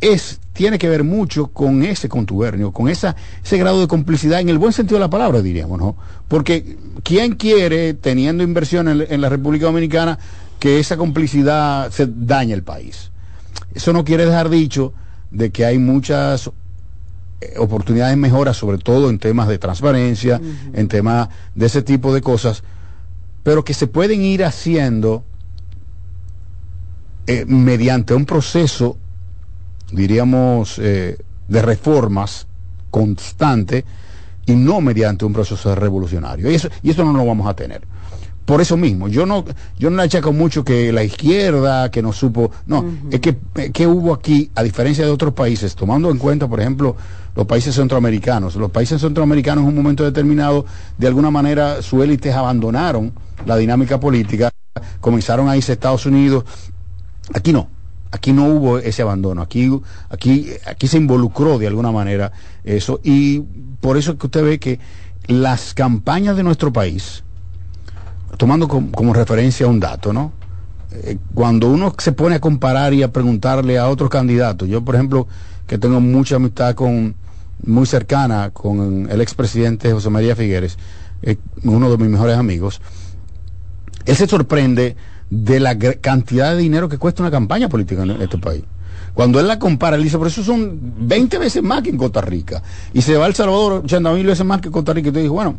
[0.00, 4.48] es, tiene que ver mucho con ese contubernio, con esa, ese grado de complicidad, en
[4.48, 5.96] el buen sentido de la palabra, diríamos, ¿no?
[6.28, 10.18] Porque ¿quién quiere, teniendo inversión en la República Dominicana,
[10.58, 13.10] que esa complicidad se dañe el país.
[13.74, 14.92] Eso no quiere dejar dicho
[15.30, 16.50] de que hay muchas
[17.40, 20.40] eh, oportunidades de mejora, sobre todo en temas de transparencia,
[20.72, 22.62] en temas de ese tipo de cosas,
[23.42, 25.24] pero que se pueden ir haciendo
[27.26, 28.96] eh, mediante un proceso,
[29.92, 32.46] diríamos, eh, de reformas
[32.90, 33.84] constante
[34.46, 36.50] y no mediante un proceso revolucionario.
[36.50, 37.82] Y eso, y eso no lo vamos a tener
[38.46, 39.08] por eso mismo.
[39.08, 39.44] Yo no,
[39.78, 43.36] yo no le achaco mucho que la izquierda, que no supo, no, es que,
[43.72, 46.96] que hubo aquí, a diferencia de otros países, tomando en cuenta, por ejemplo,
[47.34, 48.54] los países centroamericanos.
[48.54, 50.64] Los países centroamericanos en un momento determinado,
[50.96, 53.12] de alguna manera, sus élites abandonaron
[53.44, 54.50] la dinámica política,
[55.00, 56.44] comenzaron a irse a Estados Unidos.
[57.34, 57.68] Aquí no.
[58.12, 59.68] Aquí no hubo ese abandono, aquí,
[60.08, 62.32] aquí, aquí se involucró de alguna manera
[62.64, 63.40] eso y
[63.80, 64.78] por eso es que usted ve que
[65.26, 67.24] las campañas de nuestro país,
[68.36, 70.32] tomando como, referencia un dato, ¿no?
[70.92, 74.94] Eh, cuando uno se pone a comparar y a preguntarle a otros candidatos, yo por
[74.94, 75.26] ejemplo,
[75.66, 77.14] que tengo mucha amistad con,
[77.64, 80.78] muy cercana con el expresidente José María Figueres,
[81.22, 82.80] eh, uno de mis mejores amigos,
[84.04, 84.96] él se sorprende
[85.30, 88.62] de la cantidad de dinero que cuesta una campaña política en este país.
[89.12, 92.20] Cuando él la compara, él dice, por eso son 20 veces más que en Costa
[92.20, 92.62] Rica.
[92.92, 95.08] Y se va a El Salvador 80 mil veces más que en Costa Rica.
[95.08, 95.56] Y te dice, bueno,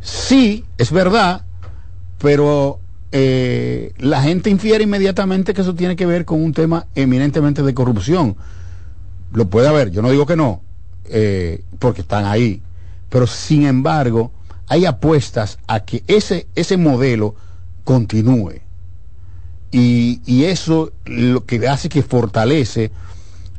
[0.00, 1.42] sí, es verdad
[2.18, 2.80] pero
[3.12, 7.74] eh, la gente infiere inmediatamente que eso tiene que ver con un tema eminentemente de
[7.74, 8.36] corrupción.
[9.32, 10.62] Lo puede haber, yo no digo que no,
[11.06, 12.62] eh, porque están ahí,
[13.08, 14.32] pero sin embargo
[14.66, 17.34] hay apuestas a que ese, ese modelo
[17.84, 18.60] continúe.
[19.70, 22.90] Y, y eso lo que hace que fortalece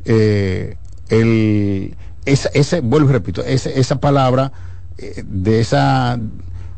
[0.04, 0.76] eh,
[1.08, 4.52] el, esa, ese, vuelvo y repito, esa palabra
[4.98, 6.18] eh, de esa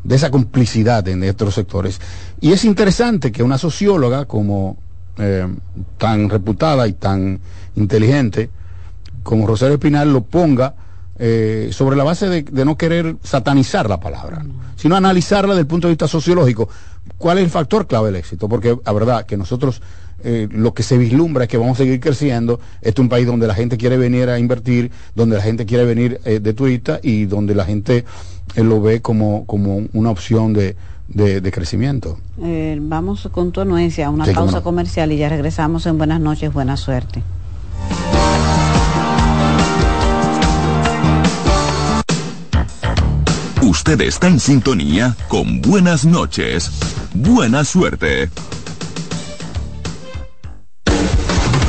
[0.04, 2.00] de esa complicidad en estos sectores.
[2.40, 4.76] Y es interesante que una socióloga como
[5.18, 5.46] eh,
[5.98, 7.40] tan reputada y tan
[7.76, 8.50] inteligente
[9.22, 10.74] como Rosario Espinal lo ponga
[11.18, 14.44] eh, sobre la base de, no querer satanizar la palabra,
[14.76, 16.68] sino analizarla desde el punto de vista sociológico.
[17.18, 18.48] ¿Cuál es el factor clave del éxito?
[18.48, 19.82] Porque la verdad que nosotros
[20.24, 22.60] eh, lo que se vislumbra es que vamos a seguir creciendo.
[22.80, 25.84] Este es un país donde la gente quiere venir a invertir, donde la gente quiere
[25.84, 28.04] venir de turista y donde la gente
[28.56, 30.76] lo ve como, como una opción de,
[31.08, 32.18] de, crecimiento.
[32.42, 36.52] Eh, vamos con tu anuencia a una pausa comercial y ya regresamos en Buenas noches,
[36.52, 37.22] buena suerte.
[43.62, 46.70] Usted está en sintonía con Buenas noches,
[47.14, 48.28] buena suerte.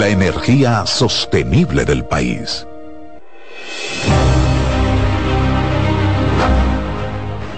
[0.00, 2.66] La energía sostenible del país.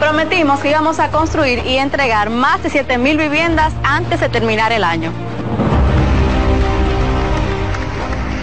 [0.00, 4.82] Prometimos que íbamos a construir y entregar más de 7.000 viviendas antes de terminar el
[4.82, 5.12] año.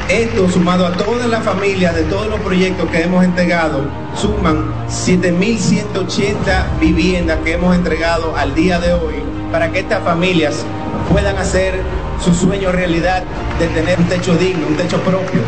[0.07, 3.83] Esto sumado a todas las familias de todos los proyectos que hemos entregado,
[4.15, 9.15] suman 7.180 viviendas que hemos entregado al día de hoy
[9.51, 10.63] para que estas familias
[11.11, 11.81] puedan hacer
[12.19, 13.23] su sueño realidad
[13.59, 15.41] de tener un techo digno, un techo propio.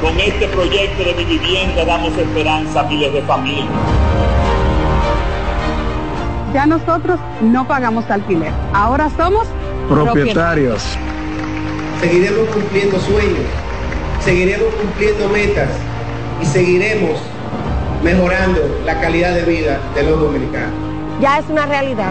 [0.00, 3.68] Con este proyecto de mi vivienda damos esperanza a miles de familias.
[6.54, 9.46] Ya nosotros no pagamos alquiler, ahora somos
[9.88, 10.82] propietarios.
[12.00, 13.46] Seguiremos cumpliendo sueños,
[14.20, 15.70] seguiremos cumpliendo metas
[16.42, 17.18] y seguiremos
[18.02, 20.74] mejorando la calidad de vida de los dominicanos.
[21.20, 22.10] Ya es una realidad.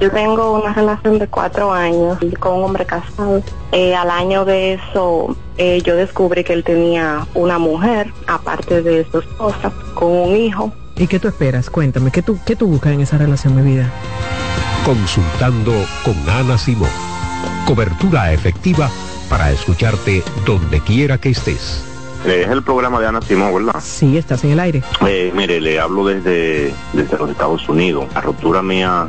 [0.00, 3.42] yo tengo una relación de cuatro años con un hombre casado.
[3.72, 9.06] Eh, al año de eso, eh, yo descubrí que él tenía una mujer, aparte de
[9.10, 10.72] su esposa, con un hijo.
[10.96, 11.70] ¿Y qué tú esperas?
[11.70, 13.90] Cuéntame, ¿qué tú, qué tú buscas en esa relación de vida?
[14.84, 15.72] Consultando
[16.04, 16.90] con Ana Simón.
[17.66, 18.90] Cobertura efectiva
[19.28, 21.84] para escucharte donde quiera que estés.
[22.26, 23.80] Es el programa de Ana Simón, ¿verdad?
[23.82, 24.82] Sí, estás en el aire.
[25.06, 28.06] Eh, mire, le hablo desde, desde los Estados Unidos.
[28.14, 29.08] La ruptura mía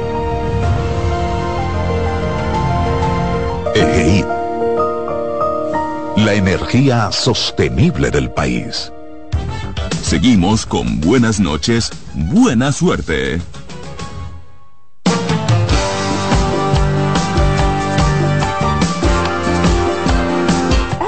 [3.73, 4.25] EGI.
[6.17, 8.91] La energía sostenible del país.
[10.03, 13.41] Seguimos con buenas noches, buena suerte.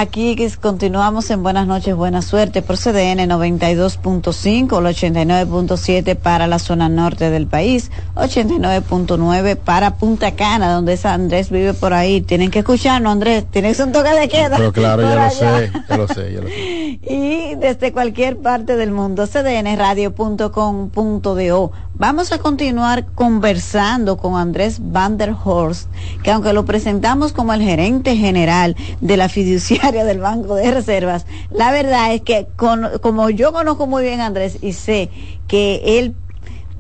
[0.04, 6.90] Aquí continuamos en Buenas noches, buena suerte por CDN 92.5, el 89.7 para la zona
[6.90, 12.20] norte del país, 89.9 para Punta Cana, donde es Andrés vive por ahí.
[12.20, 14.58] Tienen que escucharnos, Andrés, tienes un toque de queda.
[14.58, 17.00] Pero claro, ya lo sé, ya lo sé, ya lo sé.
[17.14, 21.72] Y desde cualquier parte del mundo, cdnradio.com.do.
[21.96, 25.90] Vamos a continuar conversando con Andrés Van der Horst,
[26.24, 31.26] que aunque lo presentamos como el gerente general de la fiduciaria del Banco de Reservas,
[31.52, 35.10] la verdad es que como yo conozco muy bien a Andrés y sé
[35.48, 36.16] que él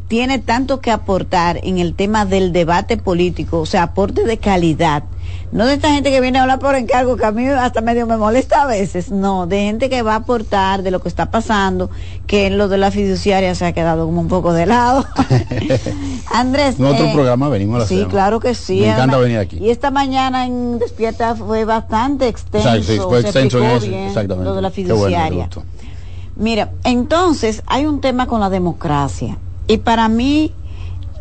[0.08, 5.04] tiene tanto que aportar en el tema del debate político, o sea, aporte de calidad
[5.54, 8.08] no de esta gente que viene a hablar por encargo, que a mí hasta medio
[8.08, 11.30] me molesta a veces, no, de gente que va a aportar de lo que está
[11.30, 11.92] pasando,
[12.26, 15.06] que en lo de la fiduciaria se ha quedado como un poco de lado.
[16.34, 16.80] Andrés.
[16.80, 18.80] En otro eh, programa venimos a la Sí, claro que sí.
[18.80, 19.58] Me encanta venir aquí.
[19.58, 22.82] Y esta mañana en Despierta fue bastante extenso.
[22.82, 24.46] Sí, fue extenso bien exactamente.
[24.46, 25.50] Lo de la fiduciaria.
[26.36, 29.38] Mira, entonces hay un tema con la democracia.
[29.68, 30.52] Y para mí,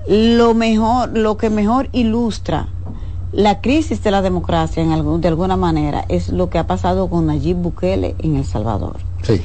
[0.09, 2.69] lo mejor, lo que mejor ilustra
[3.33, 7.09] la crisis de la democracia en algún, de alguna manera es lo que ha pasado
[7.09, 8.99] con Nayib Bukele en El Salvador.
[9.23, 9.41] Sí.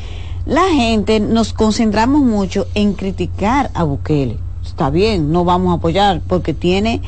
[0.46, 4.38] La gente nos concentramos mucho en criticar a Bukele.
[4.66, 7.02] Está bien, no vamos a apoyar porque tiene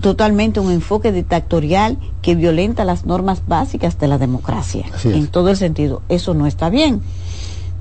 [0.00, 4.86] totalmente un enfoque dictatorial que violenta las normas básicas de la democracia.
[5.04, 7.02] En todo el sentido, eso no está bien.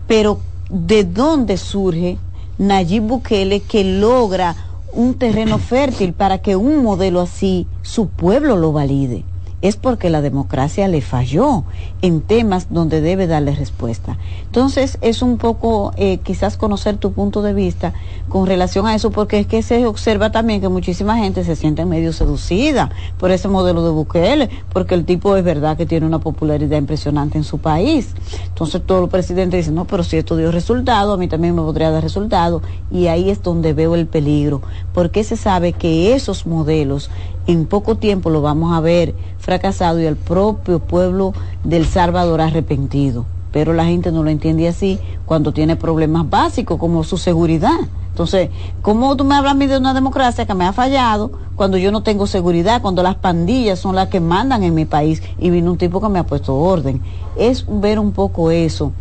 [0.08, 0.40] Pero
[0.70, 2.18] ¿de dónde surge
[2.58, 4.56] Nayib Bukele que logra
[4.94, 9.24] un terreno fértil para que un modelo así su pueblo lo valide
[9.62, 11.64] es porque la democracia le falló
[12.02, 14.18] en temas donde debe darle respuesta.
[14.46, 17.94] Entonces es un poco eh, quizás conocer tu punto de vista
[18.30, 21.86] con relación a eso, porque es que se observa también que muchísima gente se siente
[21.86, 26.20] medio seducida por ese modelo de Bukele, porque el tipo es verdad que tiene una
[26.20, 28.14] popularidad impresionante en su país.
[28.48, 31.62] Entonces todos los presidentes dicen, no, pero si esto dio resultado, a mí también me
[31.62, 32.62] podría dar resultado.
[32.92, 34.62] Y ahí es donde veo el peligro,
[34.94, 37.10] porque se sabe que esos modelos
[37.52, 41.34] en poco tiempo lo vamos a ver fracasado y el propio pueblo
[41.64, 43.26] del Salvador arrepentido.
[43.52, 47.80] Pero la gente no lo entiende así cuando tiene problemas básicos como su seguridad.
[48.10, 48.52] Entonces,
[48.84, 51.92] ¿cómo tú me hablas a mí de una democracia que me ha fallado cuando yo
[51.92, 55.72] no tengo seguridad, cuando las pandillas son las que mandan en mi país y vino
[55.72, 57.02] un tipo que me ha puesto orden?
[57.36, 58.92] Es ver un poco eso.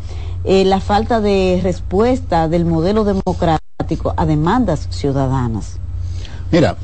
[0.45, 5.79] Eh, la falta de respuesta del modelo democrático a demandas ciudadanas.
[6.51, 6.77] Mira,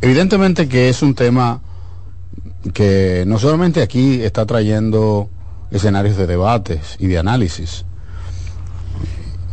[0.00, 1.60] evidentemente que es un tema
[2.74, 5.28] que no solamente aquí está trayendo
[5.70, 7.84] escenarios de debates y de análisis,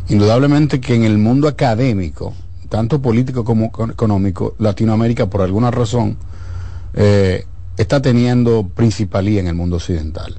[0.10, 2.34] indudablemente que en el mundo académico,
[2.70, 6.18] tanto político como económico, Latinoamérica por alguna razón
[6.94, 7.46] eh,
[7.78, 10.36] está teniendo principalía en el mundo occidental.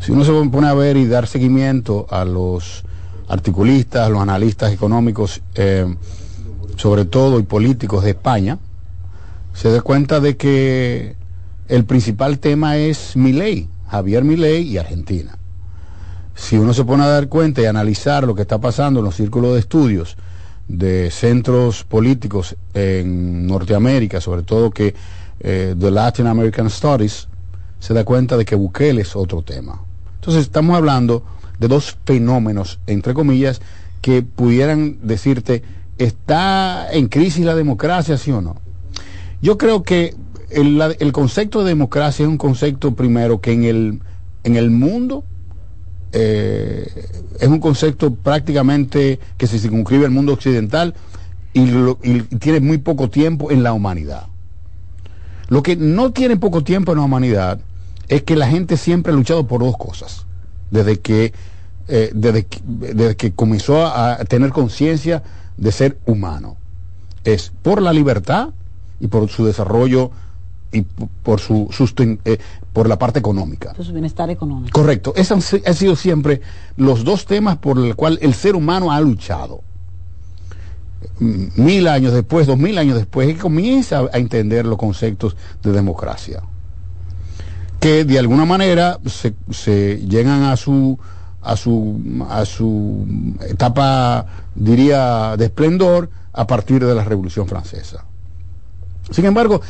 [0.00, 2.84] Si uno se pone a ver y dar seguimiento a los
[3.28, 5.86] articulistas, a los analistas económicos, eh,
[6.76, 8.58] sobre todo y políticos de España,
[9.52, 11.16] se da cuenta de que
[11.68, 15.38] el principal tema es Milei, Javier Milei y Argentina.
[16.34, 19.16] Si uno se pone a dar cuenta y analizar lo que está pasando en los
[19.16, 20.16] círculos de estudios
[20.68, 24.94] de centros políticos en Norteamérica, sobre todo que
[25.40, 27.28] eh, The Latin American Studies,
[27.80, 29.82] se da cuenta de que Bukele es otro tema.
[30.16, 31.24] Entonces estamos hablando
[31.58, 33.60] de dos fenómenos, entre comillas,
[34.00, 35.62] que pudieran decirte,
[35.98, 38.56] ¿está en crisis la democracia, sí o no?
[39.42, 40.14] Yo creo que
[40.50, 44.00] el, concepto de democracia es un concepto primero que en el,
[44.44, 45.24] en el mundo
[46.12, 46.86] eh,
[47.38, 50.94] es un concepto prácticamente que se circunscribe al mundo occidental
[51.52, 51.64] y,
[52.38, 54.26] tiene muy poco tiempo en la humanidad.
[55.48, 57.60] Lo que no tiene poco tiempo en la humanidad
[58.08, 60.26] es que la gente siempre ha luchado por dos cosas.
[60.70, 61.32] Desde que,
[61.88, 65.22] eh, desde, desde que comenzó a tener conciencia
[65.56, 66.56] de ser humano.
[67.24, 68.50] Es por la libertad
[69.00, 70.10] y por su desarrollo
[70.72, 71.68] y por su
[72.24, 72.38] eh,
[72.72, 73.72] por la parte económica.
[73.72, 74.78] Por su bienestar económico.
[74.78, 75.12] Correcto.
[75.16, 76.40] Esos han, sido siempre
[76.76, 79.62] los dos temas por los cuales el ser humano ha luchado.
[81.18, 86.42] Mil años después, dos mil años después, que comienza a entender los conceptos de democracia.
[87.80, 90.98] Que de alguna manera se, se llegan a su
[91.42, 93.06] a su a su
[93.48, 98.04] etapa diría de esplendor a partir de la Revolución Francesa.
[99.10, 99.60] Sin embargo,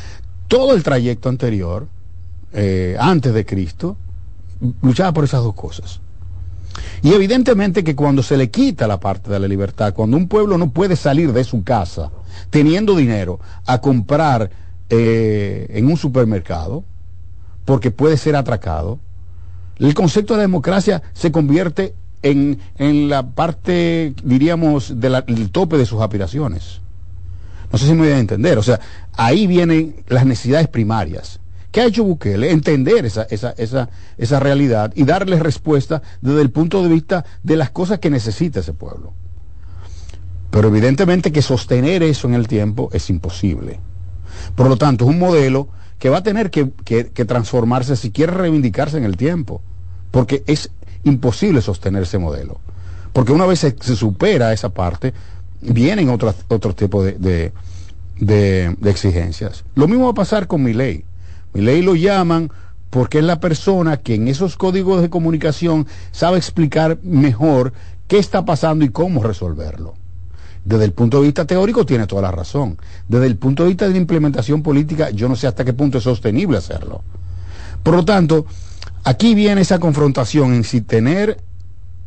[0.47, 1.87] todo el trayecto anterior,
[2.53, 3.97] eh, antes de Cristo,
[4.81, 5.99] luchaba por esas dos cosas.
[7.01, 10.57] Y evidentemente que cuando se le quita la parte de la libertad, cuando un pueblo
[10.57, 12.11] no puede salir de su casa
[12.49, 14.51] teniendo dinero a comprar
[14.89, 16.83] eh, en un supermercado,
[17.65, 18.99] porque puede ser atracado,
[19.79, 22.59] el concepto de democracia se convierte en,
[23.09, 26.81] la parte, diríamos, del tope de sus aspiraciones.
[27.71, 28.57] No sé si me voy a entender.
[28.57, 28.79] O sea,
[29.13, 31.39] ahí vienen las necesidades primarias.
[31.71, 32.51] ¿Qué ha hecho Bukele?
[32.51, 37.55] Entender esa, esa, esa, esa realidad y darle respuesta desde el punto de vista de
[37.55, 39.13] las cosas que necesita ese pueblo.
[40.49, 43.79] Pero evidentemente que sostener eso en el tiempo es imposible.
[44.55, 46.65] Por lo tanto, es un modelo que va a tener que,
[47.25, 49.61] transformarse si quiere reivindicarse en el tiempo,
[50.09, 50.71] porque es
[51.03, 52.59] imposible sostener ese modelo.
[53.13, 55.13] Porque una vez se supera esa parte,
[55.61, 57.51] vienen otros otro tipo de,
[58.17, 59.63] de, exigencias.
[59.75, 61.03] Lo mismo va a pasar con mi ley.
[61.53, 62.51] Mi ley lo llaman
[62.89, 67.73] porque es la persona que en esos códigos de comunicación sabe explicar mejor
[68.07, 69.95] qué está pasando y cómo resolverlo.
[70.63, 72.77] Desde el punto de vista teórico tiene toda la razón.
[73.07, 75.97] Desde el punto de vista de la implementación política, yo no sé hasta qué punto
[75.97, 77.01] es sostenible hacerlo.
[77.81, 78.45] Por lo tanto,
[79.03, 81.37] aquí viene esa confrontación en si tener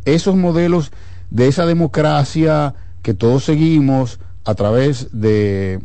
[0.05, 0.93] esos modelos
[1.31, 2.75] de esa democracia
[3.05, 5.79] que todos seguimos a través de,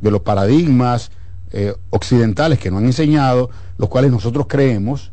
[0.00, 1.10] los paradigmas
[1.52, 5.12] eh, occidentales que nos han enseñado, los cuales nosotros creemos,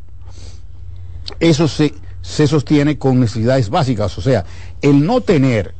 [1.40, 1.92] eso se,
[2.22, 4.16] se sostiene con necesidades básicas.
[4.16, 4.46] O sea,
[4.80, 5.74] el no tener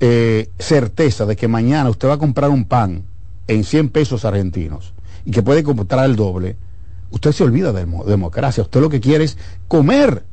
[0.00, 3.04] eh, certeza de que mañana usted va a comprar un pan
[3.48, 4.92] en 100 pesos argentinos
[5.24, 6.56] y que puede comprar el doble,
[7.10, 8.62] usted se olvida de democracia.
[8.62, 10.24] Usted lo que quiere es comer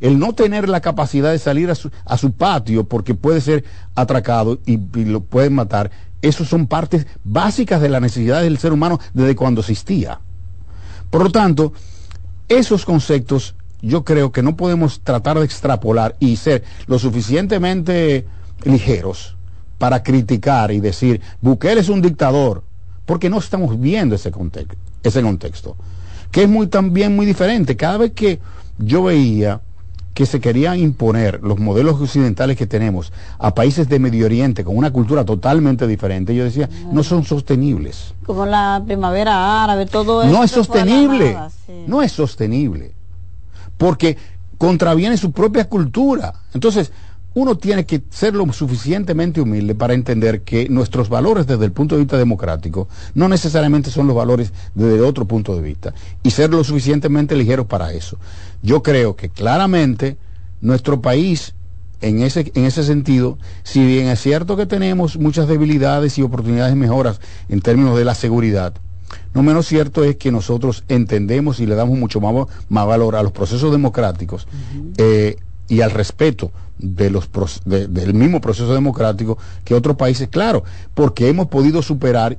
[0.00, 1.74] el no tener la capacidad de salir a
[2.18, 5.90] su, patio porque puede ser atracado y, lo pueden matar,
[6.22, 10.20] esos son partes básicas de la necesidad del ser humano desde cuando existía.
[11.10, 11.72] Por lo tanto,
[12.48, 18.26] esos conceptos yo creo que no podemos tratar de extrapolar y ser lo suficientemente
[18.64, 19.36] ligeros
[19.78, 22.64] para criticar y decir, Bukele es un dictador,
[23.04, 25.76] porque no estamos viendo ese, contexto, ese contexto,
[26.30, 27.76] que es muy también muy diferente.
[27.76, 28.40] Cada vez que
[28.78, 29.60] yo veía
[30.16, 34.74] que se querían imponer los modelos occidentales que tenemos a países de Medio Oriente con
[34.74, 38.14] una cultura totalmente diferente, yo decía, no son sostenibles.
[38.24, 40.32] Como la primavera árabe, todo eso.
[40.32, 41.36] No es sostenible,
[41.86, 42.92] no es sostenible,
[43.76, 44.16] porque
[44.56, 46.32] contraviene su propia cultura.
[46.54, 46.92] Entonces,
[47.36, 51.94] uno tiene que ser lo suficientemente humilde para entender que nuestros valores desde el punto
[51.94, 56.48] de vista democrático no necesariamente son los valores desde otro punto de vista y ser
[56.48, 58.16] lo suficientemente ligeros para eso.
[58.62, 60.16] Yo creo que claramente
[60.62, 61.54] nuestro país
[62.00, 66.72] en ese, en ese sentido, si bien es cierto que tenemos muchas debilidades y oportunidades
[66.72, 67.20] de mejoras
[67.50, 68.72] en términos de la seguridad,
[69.34, 73.22] no menos cierto es que nosotros entendemos y le damos mucho más, más valor a
[73.22, 74.48] los procesos democráticos
[74.96, 75.36] eh,
[75.68, 77.30] y al respeto de los
[77.64, 80.62] del mismo proceso democrático que otros países, claro,
[80.94, 82.38] porque hemos podido superar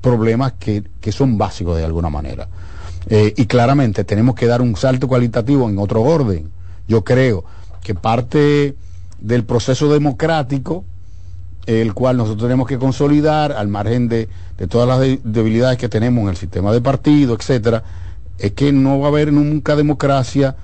[0.00, 2.48] problemas que, son básicos de alguna manera.
[3.08, 6.48] Eh, y claramente tenemos que dar un salto cualitativo en otro orden.
[6.88, 7.44] Yo creo
[7.82, 8.74] que parte
[9.20, 10.84] del proceso democrático,
[11.66, 14.28] el cual nosotros tenemos que consolidar al margen de,
[14.68, 17.82] todas las debilidades que tenemos en el sistema de partido, etcétera,
[18.38, 20.56] es que no va a haber nunca democracia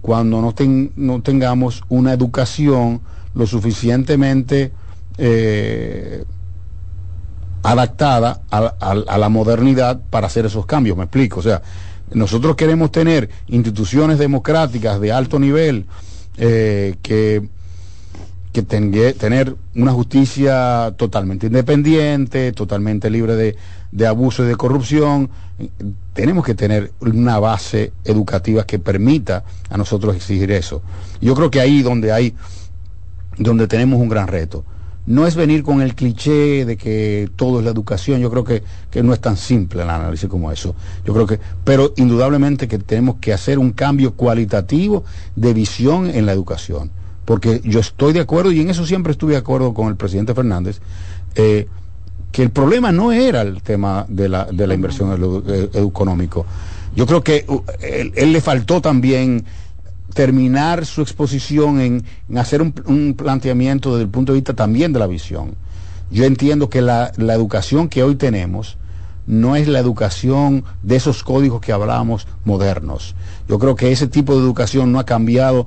[0.00, 0.54] cuando no,
[0.96, 3.00] no tengamos una educación
[3.34, 4.72] lo suficientemente
[5.18, 6.24] eh,
[7.62, 10.96] adaptada a, la modernidad para hacer esos cambios.
[10.96, 11.40] Me explico.
[11.40, 11.62] O sea,
[12.12, 15.86] nosotros queremos tener instituciones democráticas de alto nivel
[16.38, 17.48] eh, que,
[18.52, 23.56] que tener una justicia totalmente independiente, totalmente libre de,
[23.92, 25.30] de abuso y de corrupción,
[26.12, 30.82] tenemos que tener una base educativa que permita a nosotros exigir eso.
[31.20, 32.34] Yo creo que ahí donde hay,
[33.38, 34.64] donde tenemos un gran reto.
[35.06, 38.62] No es venir con el cliché de que todo es la educación, yo creo que,
[38.90, 40.74] que no es tan simple el análisis como eso.
[41.04, 46.26] Yo creo que, pero indudablemente que tenemos que hacer un cambio cualitativo de visión en
[46.26, 46.90] la educación.
[47.24, 50.34] Porque yo estoy de acuerdo, y en eso siempre estuve de acuerdo con el presidente
[50.34, 50.80] Fernández,
[51.34, 51.66] eh,
[52.42, 56.46] el problema no era el tema de la, de la inversión económico.
[56.94, 59.44] Yo creo que uh, él, le faltó también
[60.14, 62.04] terminar su exposición en,
[62.36, 65.54] hacer un, planteamiento desde el punto de vista también de la visión.
[66.10, 68.76] Yo entiendo que la, la educación que hoy tenemos
[69.26, 73.14] no es la educación de esos códigos que hablábamos modernos.
[73.48, 75.66] Yo creo que ese tipo de educación no ha cambiado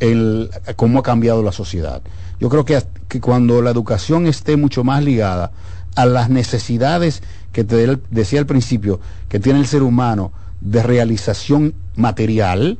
[0.00, 2.02] el, cómo ha cambiado la sociedad.
[2.40, 5.52] Yo creo que, que cuando la educación esté mucho más ligada
[5.96, 7.22] a las necesidades
[7.52, 12.78] que te decía al principio, que tiene el ser humano de realización material,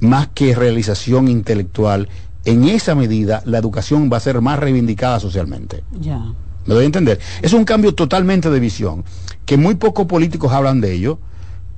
[0.00, 2.08] más que realización intelectual,
[2.44, 5.84] en esa medida la educación va a ser más reivindicada socialmente.
[6.00, 6.18] Ya.
[6.66, 7.20] ¿Me doy a entender?
[7.40, 9.04] Es un cambio totalmente de visión,
[9.46, 11.18] que muy pocos políticos hablan de ello,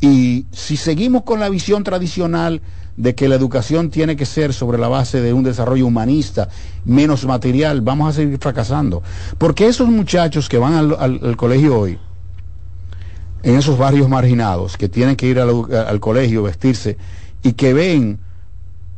[0.00, 2.60] y si seguimos con la visión tradicional
[2.96, 6.48] de que la educación tiene que ser sobre la base de un desarrollo humanista,
[6.84, 9.02] menos material, vamos a seguir fracasando.
[9.38, 11.98] Porque esos muchachos que van al, colegio hoy,
[13.42, 16.96] en esos barrios marginados, que tienen que ir al colegio, vestirse,
[17.42, 18.18] y que ven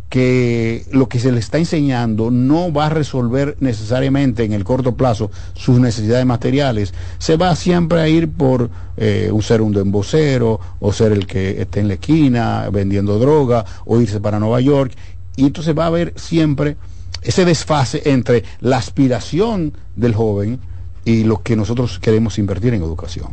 [0.08, 4.94] que lo que se le está enseñando no va a resolver necesariamente en el corto
[4.94, 10.92] plazo sus necesidades materiales, se va siempre a ir por eh, ser un embocero o
[10.92, 14.92] ser el que esté en la esquina vendiendo droga o irse para Nueva York
[15.36, 16.76] y entonces va a haber siempre
[17.22, 20.60] ese desfase entre la aspiración del joven
[21.04, 23.32] y lo que nosotros queremos invertir en educación.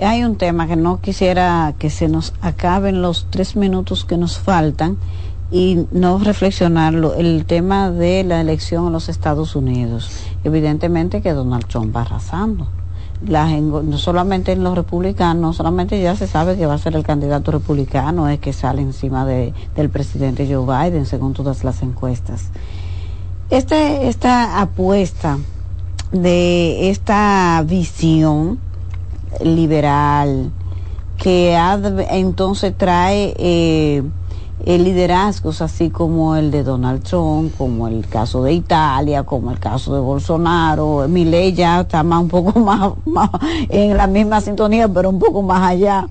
[0.00, 4.38] Hay un tema que no quisiera que se nos acaben los tres minutos que nos
[4.38, 4.96] faltan
[5.50, 10.10] y no reflexionarlo, el tema de la elección en los Estados Unidos.
[10.44, 12.66] Evidentemente que Donald Trump va arrasando.
[13.22, 17.02] no solamente en los republicanos, no solamente ya se sabe que va a ser el
[17.02, 22.50] candidato republicano, es que sale encima de, del presidente Joe Biden, según todas las encuestas.
[23.50, 25.38] Este, esta apuesta
[26.12, 28.58] de esta visión
[29.42, 30.50] liberal
[31.16, 31.56] que
[32.10, 34.02] entonces trae eh,
[34.64, 39.94] liderazgos así como el de Donald Trump, como el caso de Italia, como el caso
[39.94, 41.06] de Bolsonaro.
[41.08, 42.58] Milei ya está más un poco
[43.06, 43.30] más,
[43.68, 46.08] en la misma sintonía, pero un poco más allá.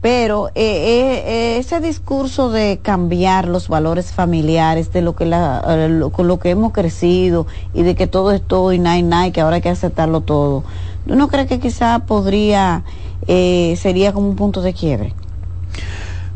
[0.00, 6.02] Pero eh, eh, ese discurso de cambiar los valores familiares, de lo que la, eh,
[6.12, 9.26] con lo que hemos crecido y de que todo es todo y nada y nada
[9.26, 10.64] y que ahora hay que aceptarlo todo.
[11.06, 12.84] ¿Uno cree que quizá podría,
[13.26, 15.14] sería como un punto de quiebre?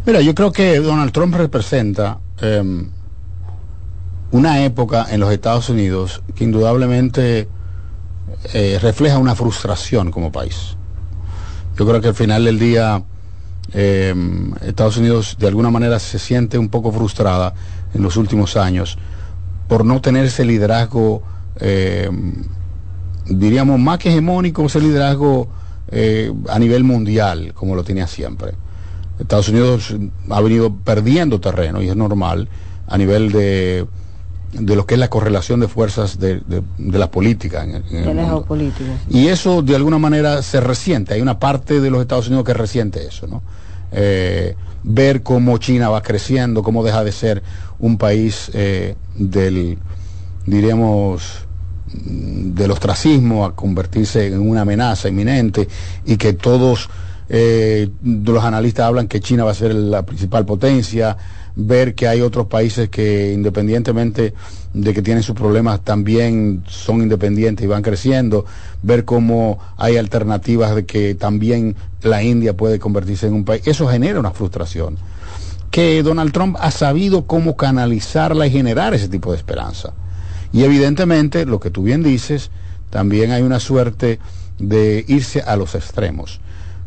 [0.07, 2.91] Mira, yo creo que Donald Trump representa em,
[4.33, 7.49] una época en los Estados Unidos que indudablemente
[8.53, 10.77] eh, refleja una frustración como país.
[11.79, 13.03] Yo creo que al final del día
[13.73, 17.55] em, Estados Unidos de alguna manera se siente un poco frustrada
[17.95, 18.99] en los últimos años
[19.69, 21.23] por no tener ese liderazgo,
[21.61, 22.45] em,
[23.25, 25.49] diríamos, más que hegemónico, ese liderazgo
[25.89, 28.53] eh, a nivel mundial, como lo tenía siempre.
[29.19, 29.95] Estados Unidos
[30.31, 32.49] ha venido perdiendo terreno y es normal
[32.87, 33.87] a nivel de,
[34.53, 37.65] de lo que es la correlación de fuerzas de, de, la política.
[37.65, 37.83] En,
[39.11, 41.15] Y eso de alguna manera se resiente.
[41.15, 43.43] Hay una parte de los Estados Unidos que resiente eso, ¿no?
[43.93, 47.43] Eh, ver cómo China va creciendo, cómo deja de ser
[47.79, 49.79] un país eh, del,
[50.47, 51.47] diríamos,
[51.87, 55.69] del ostracismo a convertirse en una amenaza inminente
[56.05, 56.91] y que todos
[57.29, 61.17] eh, los analistas hablan que China va a ser la principal potencia,
[61.57, 64.35] ver que hay otros países que independientemente
[64.73, 68.45] de que tienen sus problemas también son independientes y van creciendo,
[68.83, 73.89] ver cómo hay alternativas de que también la India puede convertirse en un país, eso
[73.89, 74.99] genera una frustración.
[75.71, 79.93] Que Donald Trump ha sabido cómo canalizarla y generar ese tipo de esperanza.
[80.53, 82.51] Y evidentemente, lo que tú bien dices,
[82.91, 84.21] también hay una suerte
[84.59, 86.41] de irse a los extremos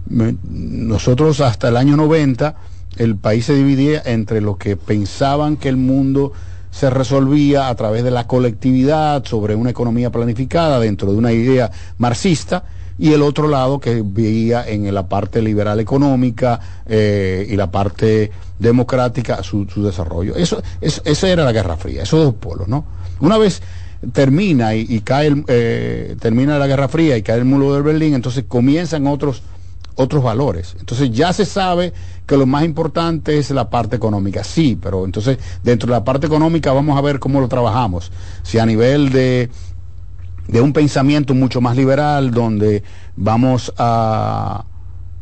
[0.09, 2.55] nosotros hasta el año 90
[2.97, 6.33] el país se dividía entre los que pensaban que el mundo
[6.71, 11.71] se resolvía a través de la colectividad sobre una economía planificada dentro de una idea
[11.97, 12.63] marxista
[12.99, 18.31] y el otro lado que veía en la parte liberal económica eh, y la parte
[18.57, 20.35] democrática su, desarrollo.
[20.35, 22.85] Eso, esa era la Guerra Fría, esos dos polos, ¿no?
[23.19, 23.61] Una vez
[24.13, 28.45] termina y, cae eh, termina la Guerra Fría y cae el muro de Berlín, entonces
[28.47, 29.43] comienzan otros
[29.97, 30.75] otros valores.
[30.79, 31.91] Entonces ya se sabe
[32.25, 34.43] que lo más importante es la parte económica.
[34.43, 38.11] Sí, pero entonces dentro de la parte económica vamos a ver cómo lo trabajamos.
[38.43, 39.49] Si a nivel de,
[40.47, 42.83] de un pensamiento mucho más liberal, donde
[43.15, 44.63] vamos a,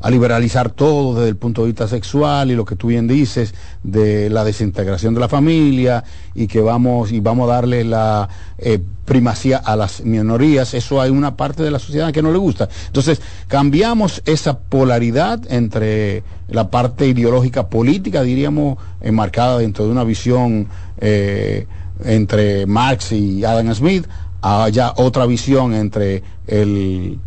[0.05, 3.55] a liberalizar todo desde el punto de vista sexual y lo que tú bien dices
[3.81, 6.03] de la desintegración de la familia
[6.35, 8.29] y que vamos y vamos a darle la
[8.59, 10.75] eh, primacía a las minorías.
[10.75, 12.69] Eso hay una parte de la sociedad que no le gusta.
[12.85, 20.67] Entonces cambiamos esa polaridad entre la parte ideológica política diríamos enmarcada dentro de una visión
[20.99, 21.65] eh,
[22.03, 24.05] entre Marx y Adam Smith
[24.43, 27.17] a ya otra visión entre el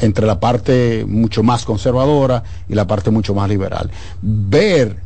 [0.00, 3.90] entre la parte mucho más conservadora y la parte mucho más liberal.
[4.22, 4.96] Ver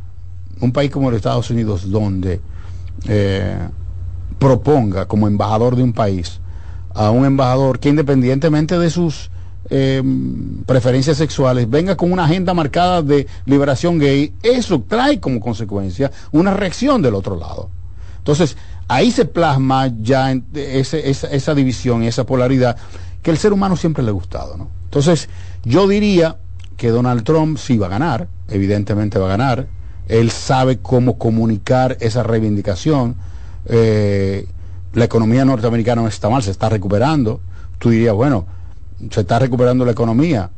[0.59, 2.39] un país como los Estados Unidos donde
[3.07, 3.57] eh,
[4.39, 6.39] proponga como embajador de un país
[6.93, 9.31] a un embajador que independientemente de sus
[9.69, 10.03] eh,
[10.65, 16.53] preferencias sexuales venga con una agenda marcada de liberación gay, eso trae como consecuencia una
[16.53, 17.69] reacción del otro lado.
[18.17, 18.55] Entonces,
[18.87, 22.77] ahí se plasma ya esa, esa división, esa polaridad
[23.23, 24.69] que el ser humano siempre le ha gustado, ¿no?
[24.83, 25.29] Entonces,
[25.63, 26.37] yo diría
[26.77, 29.67] que Donald Trump sí va a ganar, evidentemente va a ganar,
[30.07, 33.15] él sabe cómo comunicar esa reivindicación,
[33.65, 34.47] eh,
[34.93, 37.39] la economía norteamericana no está mal, se está recuperando,
[37.79, 38.45] tú dirías, bueno,
[39.09, 40.51] se está recuperando la economía,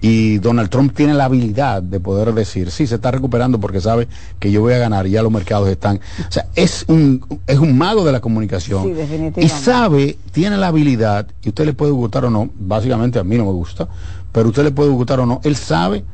[0.00, 4.08] y Donald Trump tiene la habilidad de poder decir, sí, se está recuperando porque sabe
[4.38, 5.96] que yo voy a ganar y ya los mercados están.
[5.96, 8.84] O sea, es un, es un mago de la comunicación.
[8.84, 9.44] Sí, definitivamente.
[9.44, 13.36] Y sabe, tiene la habilidad, y usted le puede gustar o no, básicamente a mí
[13.36, 13.88] no me gusta,
[14.32, 16.04] pero usted le puede gustar o no, él sabe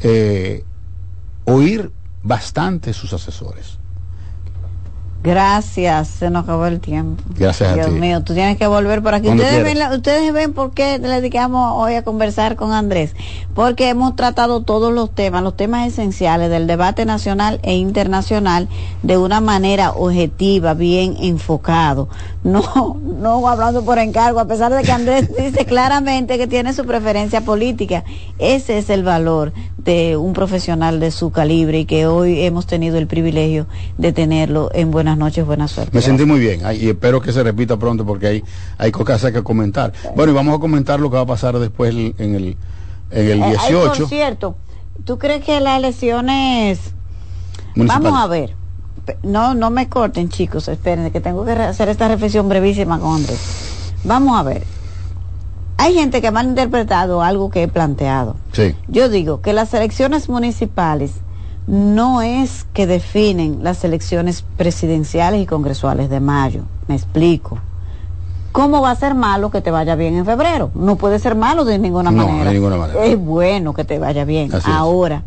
[0.00, 0.64] eh,
[1.44, 1.90] oír
[2.22, 3.78] bastante sus asesores.
[5.24, 7.22] Gracias, se nos acabó el tiempo.
[7.34, 9.28] Gracias Dios mío, tú tienes que volver por aquí.
[9.28, 13.16] Ustedes ven, ustedes ven por qué le dedicamos hoy a conversar con Andrés.
[13.54, 18.68] Porque hemos tratado todos los temas, los temas esenciales del debate nacional e internacional
[19.02, 22.10] de una manera objetiva, bien enfocado.
[22.44, 26.84] No, no hablando por encargo, a pesar de que Andrés dice claramente que tiene su
[26.84, 28.04] preferencia política.
[28.38, 32.98] Ese es el valor de un profesional de su calibre y que hoy hemos tenido
[32.98, 33.66] el privilegio
[33.96, 35.90] de tenerlo en buenas noches, buena suerte.
[35.94, 38.44] Me sentí muy bien y espero que se repita pronto porque hay,
[38.76, 39.94] hay cosas que comentar.
[40.14, 42.56] Bueno, y vamos a comentar lo que va a pasar después en el,
[43.10, 43.68] en el 18.
[43.68, 44.56] Eh, por cierto,
[45.04, 46.78] ¿tú crees que las elecciones...
[47.74, 48.54] Vamos a ver.
[49.22, 53.38] No, no me corten, chicos, esperen, que tengo que hacer esta reflexión brevísima con Andrés.
[54.04, 54.62] Vamos a ver
[55.76, 58.36] hay gente que ha interpretado algo que he planteado.
[58.52, 58.74] Sí.
[58.88, 61.12] Yo digo que las elecciones municipales
[61.66, 66.62] no es que definen las elecciones presidenciales y congresuales de mayo.
[66.88, 67.58] Me explico.
[68.52, 70.70] ¿Cómo va a ser malo que te vaya bien en febrero?
[70.74, 72.44] No puede ser malo de ninguna manera.
[72.44, 73.04] De ninguna manera.
[73.04, 74.52] Es bueno que te vaya bien.
[74.64, 75.24] Ahora,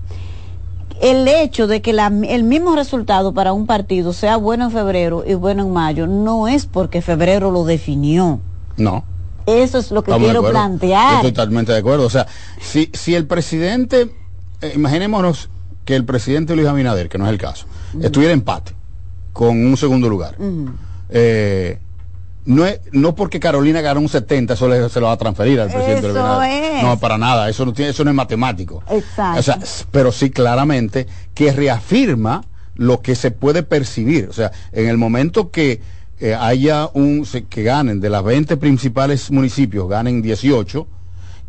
[1.01, 5.33] el hecho de que el mismo resultado para un partido sea bueno en febrero y
[5.33, 8.39] bueno en mayo no es porque febrero lo definió.
[8.77, 9.03] No.
[9.45, 11.15] Eso es lo que quiero plantear.
[11.15, 12.05] Estoy totalmente de acuerdo.
[12.05, 12.27] O sea,
[12.59, 14.13] si, si el presidente,
[14.61, 15.49] eh, imaginémonos
[15.85, 17.65] que el presidente Luis Abinader, que no es el caso,
[18.01, 18.73] estuviera empate
[19.31, 20.35] con un segundo lugar.
[21.09, 21.79] Eh,
[22.47, 25.69] no, es, no porque Carolina ganó un 70, eso se lo va a transferir al
[25.69, 26.41] presidente eso
[26.81, 28.81] No, para nada, eso no, tiene, eso no es matemático.
[28.89, 29.39] Exacto.
[29.39, 29.59] O sea,
[29.91, 32.45] pero sí claramente que reafirma
[32.75, 34.29] lo que se puede percibir.
[34.29, 35.81] O sea, en el momento que
[36.21, 40.87] eh, haya un que ganen de las 20 principales municipios, ganen 18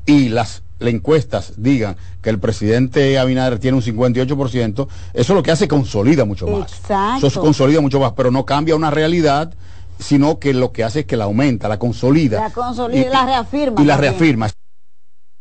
[0.05, 5.69] y las, encuestas digan que el presidente Abinader tiene un 58%, eso lo que hace
[5.69, 6.73] consolida mucho más.
[6.73, 7.27] Exacto.
[7.29, 9.55] Eso consolida mucho más, pero no cambia una realidad
[9.99, 12.41] sino que lo que hace es que la aumenta, la consolida.
[12.41, 13.83] La consolida y, la reafirma.
[13.83, 14.49] Y la reafirma.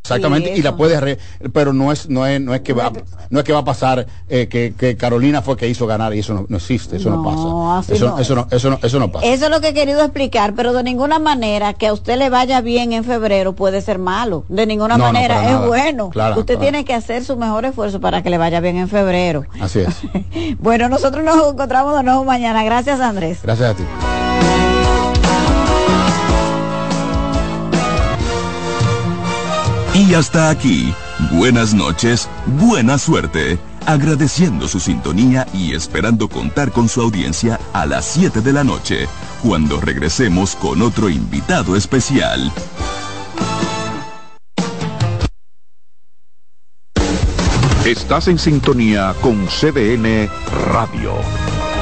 [0.08, 1.18] Exactamente, y, la puede
[1.52, 2.94] pero no es no es no es que va
[3.30, 6.46] no es que va a pasar eh, que, Carolina fue que hizo ganar y eso
[6.48, 7.94] no, existe, eso no, pasa.
[7.94, 9.26] Eso, eso, no, eso, no, eso no pasa.
[9.28, 12.30] Eso es lo que he querido explicar, pero de ninguna manera que a usted le
[12.30, 14.46] vaya bien en febrero puede ser malo.
[14.48, 16.10] De ninguna manera es bueno.
[16.38, 19.44] usted tiene que hacer su mejor esfuerzo para que le vaya bien en febrero.
[19.60, 20.58] Así es.
[20.60, 22.64] bueno, nosotros nos encontramos de nuevo mañana.
[22.64, 23.40] Gracias, Andrés.
[23.44, 23.84] Gracias a ti.
[30.08, 30.94] Y hasta aquí,
[31.32, 38.06] buenas noches, buena suerte, agradeciendo su sintonía y esperando contar con su audiencia a las
[38.06, 39.08] 7 de la noche,
[39.44, 42.52] cuando regresemos con otro invitado especial.
[47.88, 50.30] Estás en sintonía con CDN
[50.74, 51.16] Radio.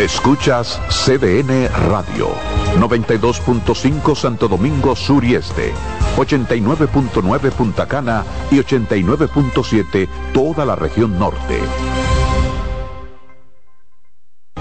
[0.00, 2.30] Escuchas CDN Radio,
[2.78, 5.74] 92.5 Santo Domingo Sur y Este,
[6.16, 11.58] 89.9 Punta Cana y 89.7 toda la región norte.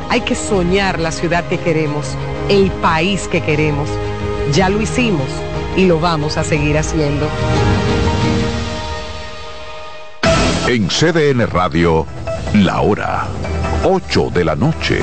[0.09, 2.15] Hay que soñar la ciudad que queremos,
[2.49, 3.87] el país que queremos.
[4.51, 5.29] Ya lo hicimos
[5.77, 7.29] y lo vamos a seguir haciendo.
[10.67, 12.05] En CDN Radio,
[12.53, 13.25] la hora
[13.84, 14.99] 8 de la noche.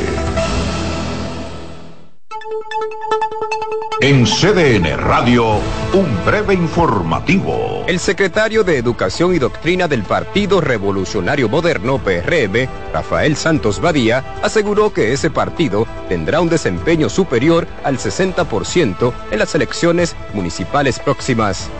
[4.02, 5.60] En CDN Radio,
[5.94, 7.84] un breve informativo.
[7.86, 14.92] El secretario de Educación y Doctrina del Partido Revolucionario Moderno, PRM, Rafael Santos Badía, aseguró
[14.92, 21.70] que ese partido tendrá un desempeño superior al 60% en las elecciones municipales próximas.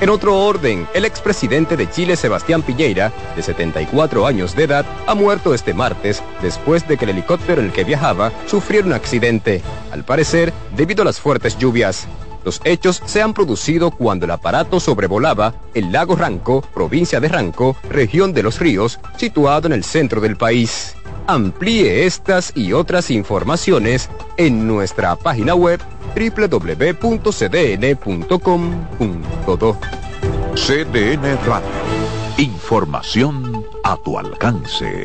[0.00, 5.14] En otro orden, el expresidente de Chile, Sebastián Piñeira, de 74 años de edad, ha
[5.14, 9.62] muerto este martes después de que el helicóptero en el que viajaba sufriera un accidente,
[9.92, 12.08] al parecer debido a las fuertes lluvias.
[12.44, 17.76] Los hechos se han producido cuando el aparato sobrevolaba el lago Ranco, provincia de Ranco,
[17.88, 20.94] región de los ríos, situado en el centro del país.
[21.26, 25.80] Amplíe estas y otras informaciones en nuestra página web
[26.14, 27.32] www.cdn.com.do.
[30.54, 31.68] CDN Radio.
[32.38, 35.04] Información a tu alcance.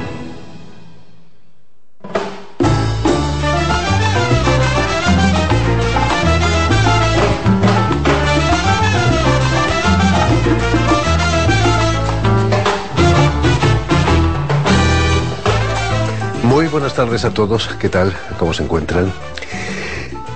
[16.71, 17.67] Buenas tardes a todos.
[17.79, 18.15] ¿Qué tal?
[18.39, 19.11] ¿Cómo se encuentran?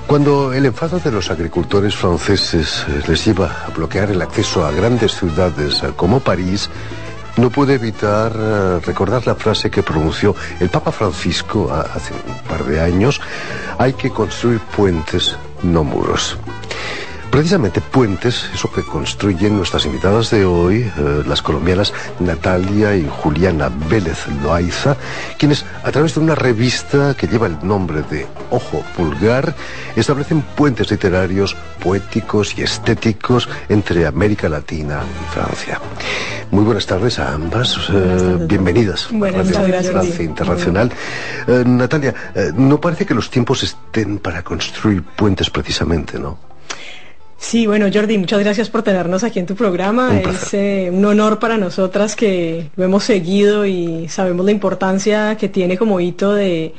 [0.06, 4.72] Cuando el enfado de los agricultores franceses eh, les lleva a bloquear el acceso a
[4.72, 6.70] grandes ciudades eh, como París,
[7.38, 12.66] no pude evitar eh, recordar la frase que pronunció el Papa Francisco hace un par
[12.66, 13.22] de años,
[13.78, 16.38] hay que construir puentes, no muros.
[17.36, 23.70] Precisamente puentes, eso que construyen nuestras invitadas de hoy, eh, las colombianas Natalia y Juliana
[23.90, 24.96] Vélez Loaiza,
[25.38, 29.54] quienes a través de una revista que lleva el nombre de Ojo Pulgar,
[29.98, 35.82] establecen puentes literarios, poéticos y estéticos entre América Latina y Francia.
[36.52, 39.10] Muy buenas tardes a ambas, eh, bienvenidas.
[39.12, 39.92] Buenas tardes.
[39.92, 40.90] Francia Internacional.
[41.48, 42.16] Eh, Natalia,
[42.56, 46.56] no parece que los tiempos estén para construir puentes precisamente, ¿no?
[47.48, 50.10] Sí, bueno, Jordi, muchas gracias por tenernos aquí en tu programa.
[50.10, 55.38] Un es eh, un honor para nosotras que lo hemos seguido y sabemos la importancia
[55.38, 56.74] que tiene como hito de,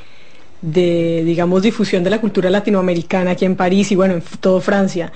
[0.61, 5.13] de, digamos, difusión de la cultura latinoamericana aquí en París y bueno, en todo Francia.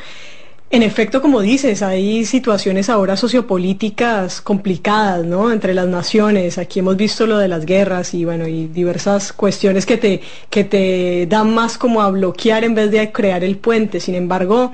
[0.71, 5.51] En efecto, como dices, hay situaciones ahora sociopolíticas complicadas, ¿no?
[5.51, 6.59] Entre las naciones.
[6.59, 10.63] Aquí hemos visto lo de las guerras y bueno, y diversas cuestiones que te, que
[10.63, 13.99] te dan más como a bloquear en vez de crear el puente.
[13.99, 14.71] Sin embargo,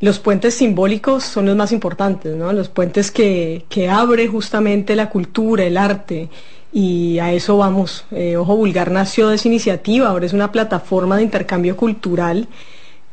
[0.00, 2.52] los puentes simbólicos son los más importantes, ¿no?
[2.52, 6.28] Los puentes que, que abre justamente la cultura, el arte.
[6.72, 8.04] Y a eso vamos.
[8.10, 12.48] Eh, Ojo Vulgar nació de esa iniciativa, ahora es una plataforma de intercambio cultural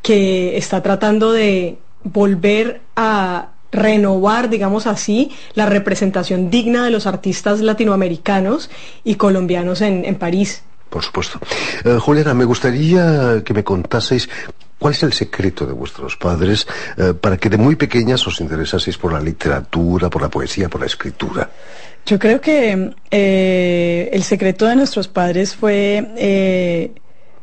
[0.02, 7.60] que está tratando de volver a renovar, digamos así, la representación digna de los artistas
[7.60, 8.68] latinoamericanos
[9.04, 10.62] y colombianos en, en París.
[10.90, 11.38] Por supuesto.
[11.84, 14.28] Eh, Juliana, me gustaría que me contaseis
[14.82, 16.66] cuál es el secreto de vuestros padres
[16.98, 20.80] eh, para que de muy pequeñas os interesaseis por la literatura, por la poesía, por
[20.80, 21.48] la escritura.
[22.04, 25.80] Yo creo que eh, el secreto de nuestros padres fue
[26.16, 26.90] eh,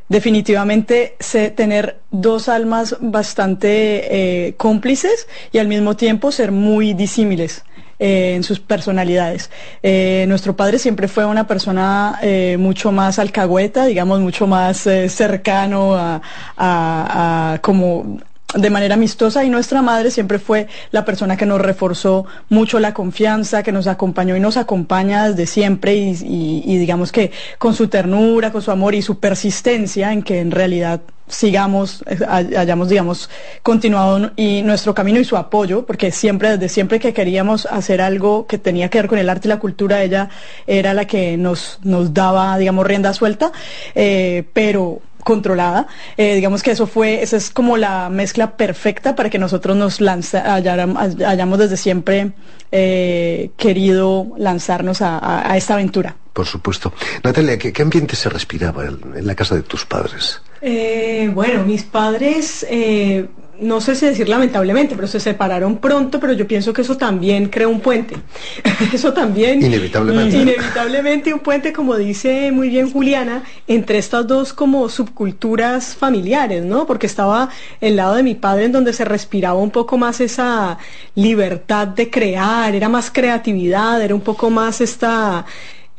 [0.09, 7.63] definitivamente se- tener dos almas bastante cómplices y al mismo tiempo ser muy disímiles.
[7.99, 9.51] Eh, en sus personalidades.
[9.83, 14.77] Eh, nuestro padre siempre fue una persona eh, mucho más alcahueta, digamos, mucho más
[15.07, 16.21] cercano a,
[16.57, 18.19] a- como
[18.55, 22.95] de manera amistosa y nuestra madre siempre fue la persona que nos reforzó mucho la
[22.95, 27.89] confianza, que nos acompañó y nos acompaña desde siempre y- y digamos que con su
[27.89, 33.30] ternura, con su amor y su persistencia en que en realidad sigamos, eh, hayamos, digamos,
[33.63, 38.47] continuado y nuestro camino y su apoyo, porque siempre, desde siempre que queríamos hacer algo
[38.47, 40.30] que tenía que ver con el arte y la cultura, ella
[40.67, 43.51] era la que nos, nos daba, digamos, rienda suelta,
[43.95, 45.88] eh, pero controlada.
[46.17, 50.01] Eh, digamos que eso fue, esa es como la mezcla perfecta para que nosotros nos
[50.01, 52.32] lanza, hayamos desde siempre
[52.72, 56.15] querido lanzarnos a, esta aventura.
[56.34, 56.93] Por supuesto.
[57.24, 60.41] Natalia, ¿qué, ambiente se respiraba en la casa de tus padres?
[60.61, 63.28] Eh, bueno, mis padres, eh,
[63.62, 67.49] no sé si decir lamentablemente, pero se separaron pronto, pero yo pienso que eso también
[67.49, 68.16] creó un puente.
[68.93, 69.64] eso también...
[69.64, 70.38] Inevitablemente.
[70.38, 76.86] Inevitablemente un puente, como dice muy bien Juliana, entre estas dos como subculturas familiares, ¿no?
[76.86, 77.49] Porque estaba
[77.82, 80.78] el lado de mi padre en donde se respiraba un poco más esa
[81.16, 85.45] libertad de crear, era más creatividad, era un poco más esta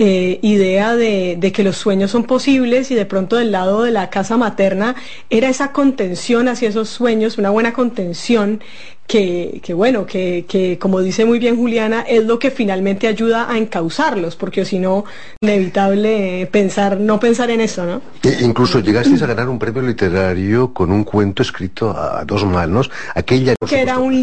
[0.03, 3.91] eh, idea de, de, que los sueños son posibles y de pronto del lado de
[3.91, 4.97] la casa materna
[5.29, 8.63] era esa contención hacia esos sueños, una buena contención
[9.11, 13.51] que, que bueno, que, que, como dice muy bien Juliana, es lo que finalmente ayuda
[13.51, 15.05] a encauzarlos, porque si no,
[15.41, 18.03] inevitable pensar, no pensar en eso, ¿no?
[18.23, 22.89] E incluso llegasteis a ganar un premio literario con un cuento escrito a dos manos,
[23.17, 23.55] aquella...
[23.69, 24.17] Que era un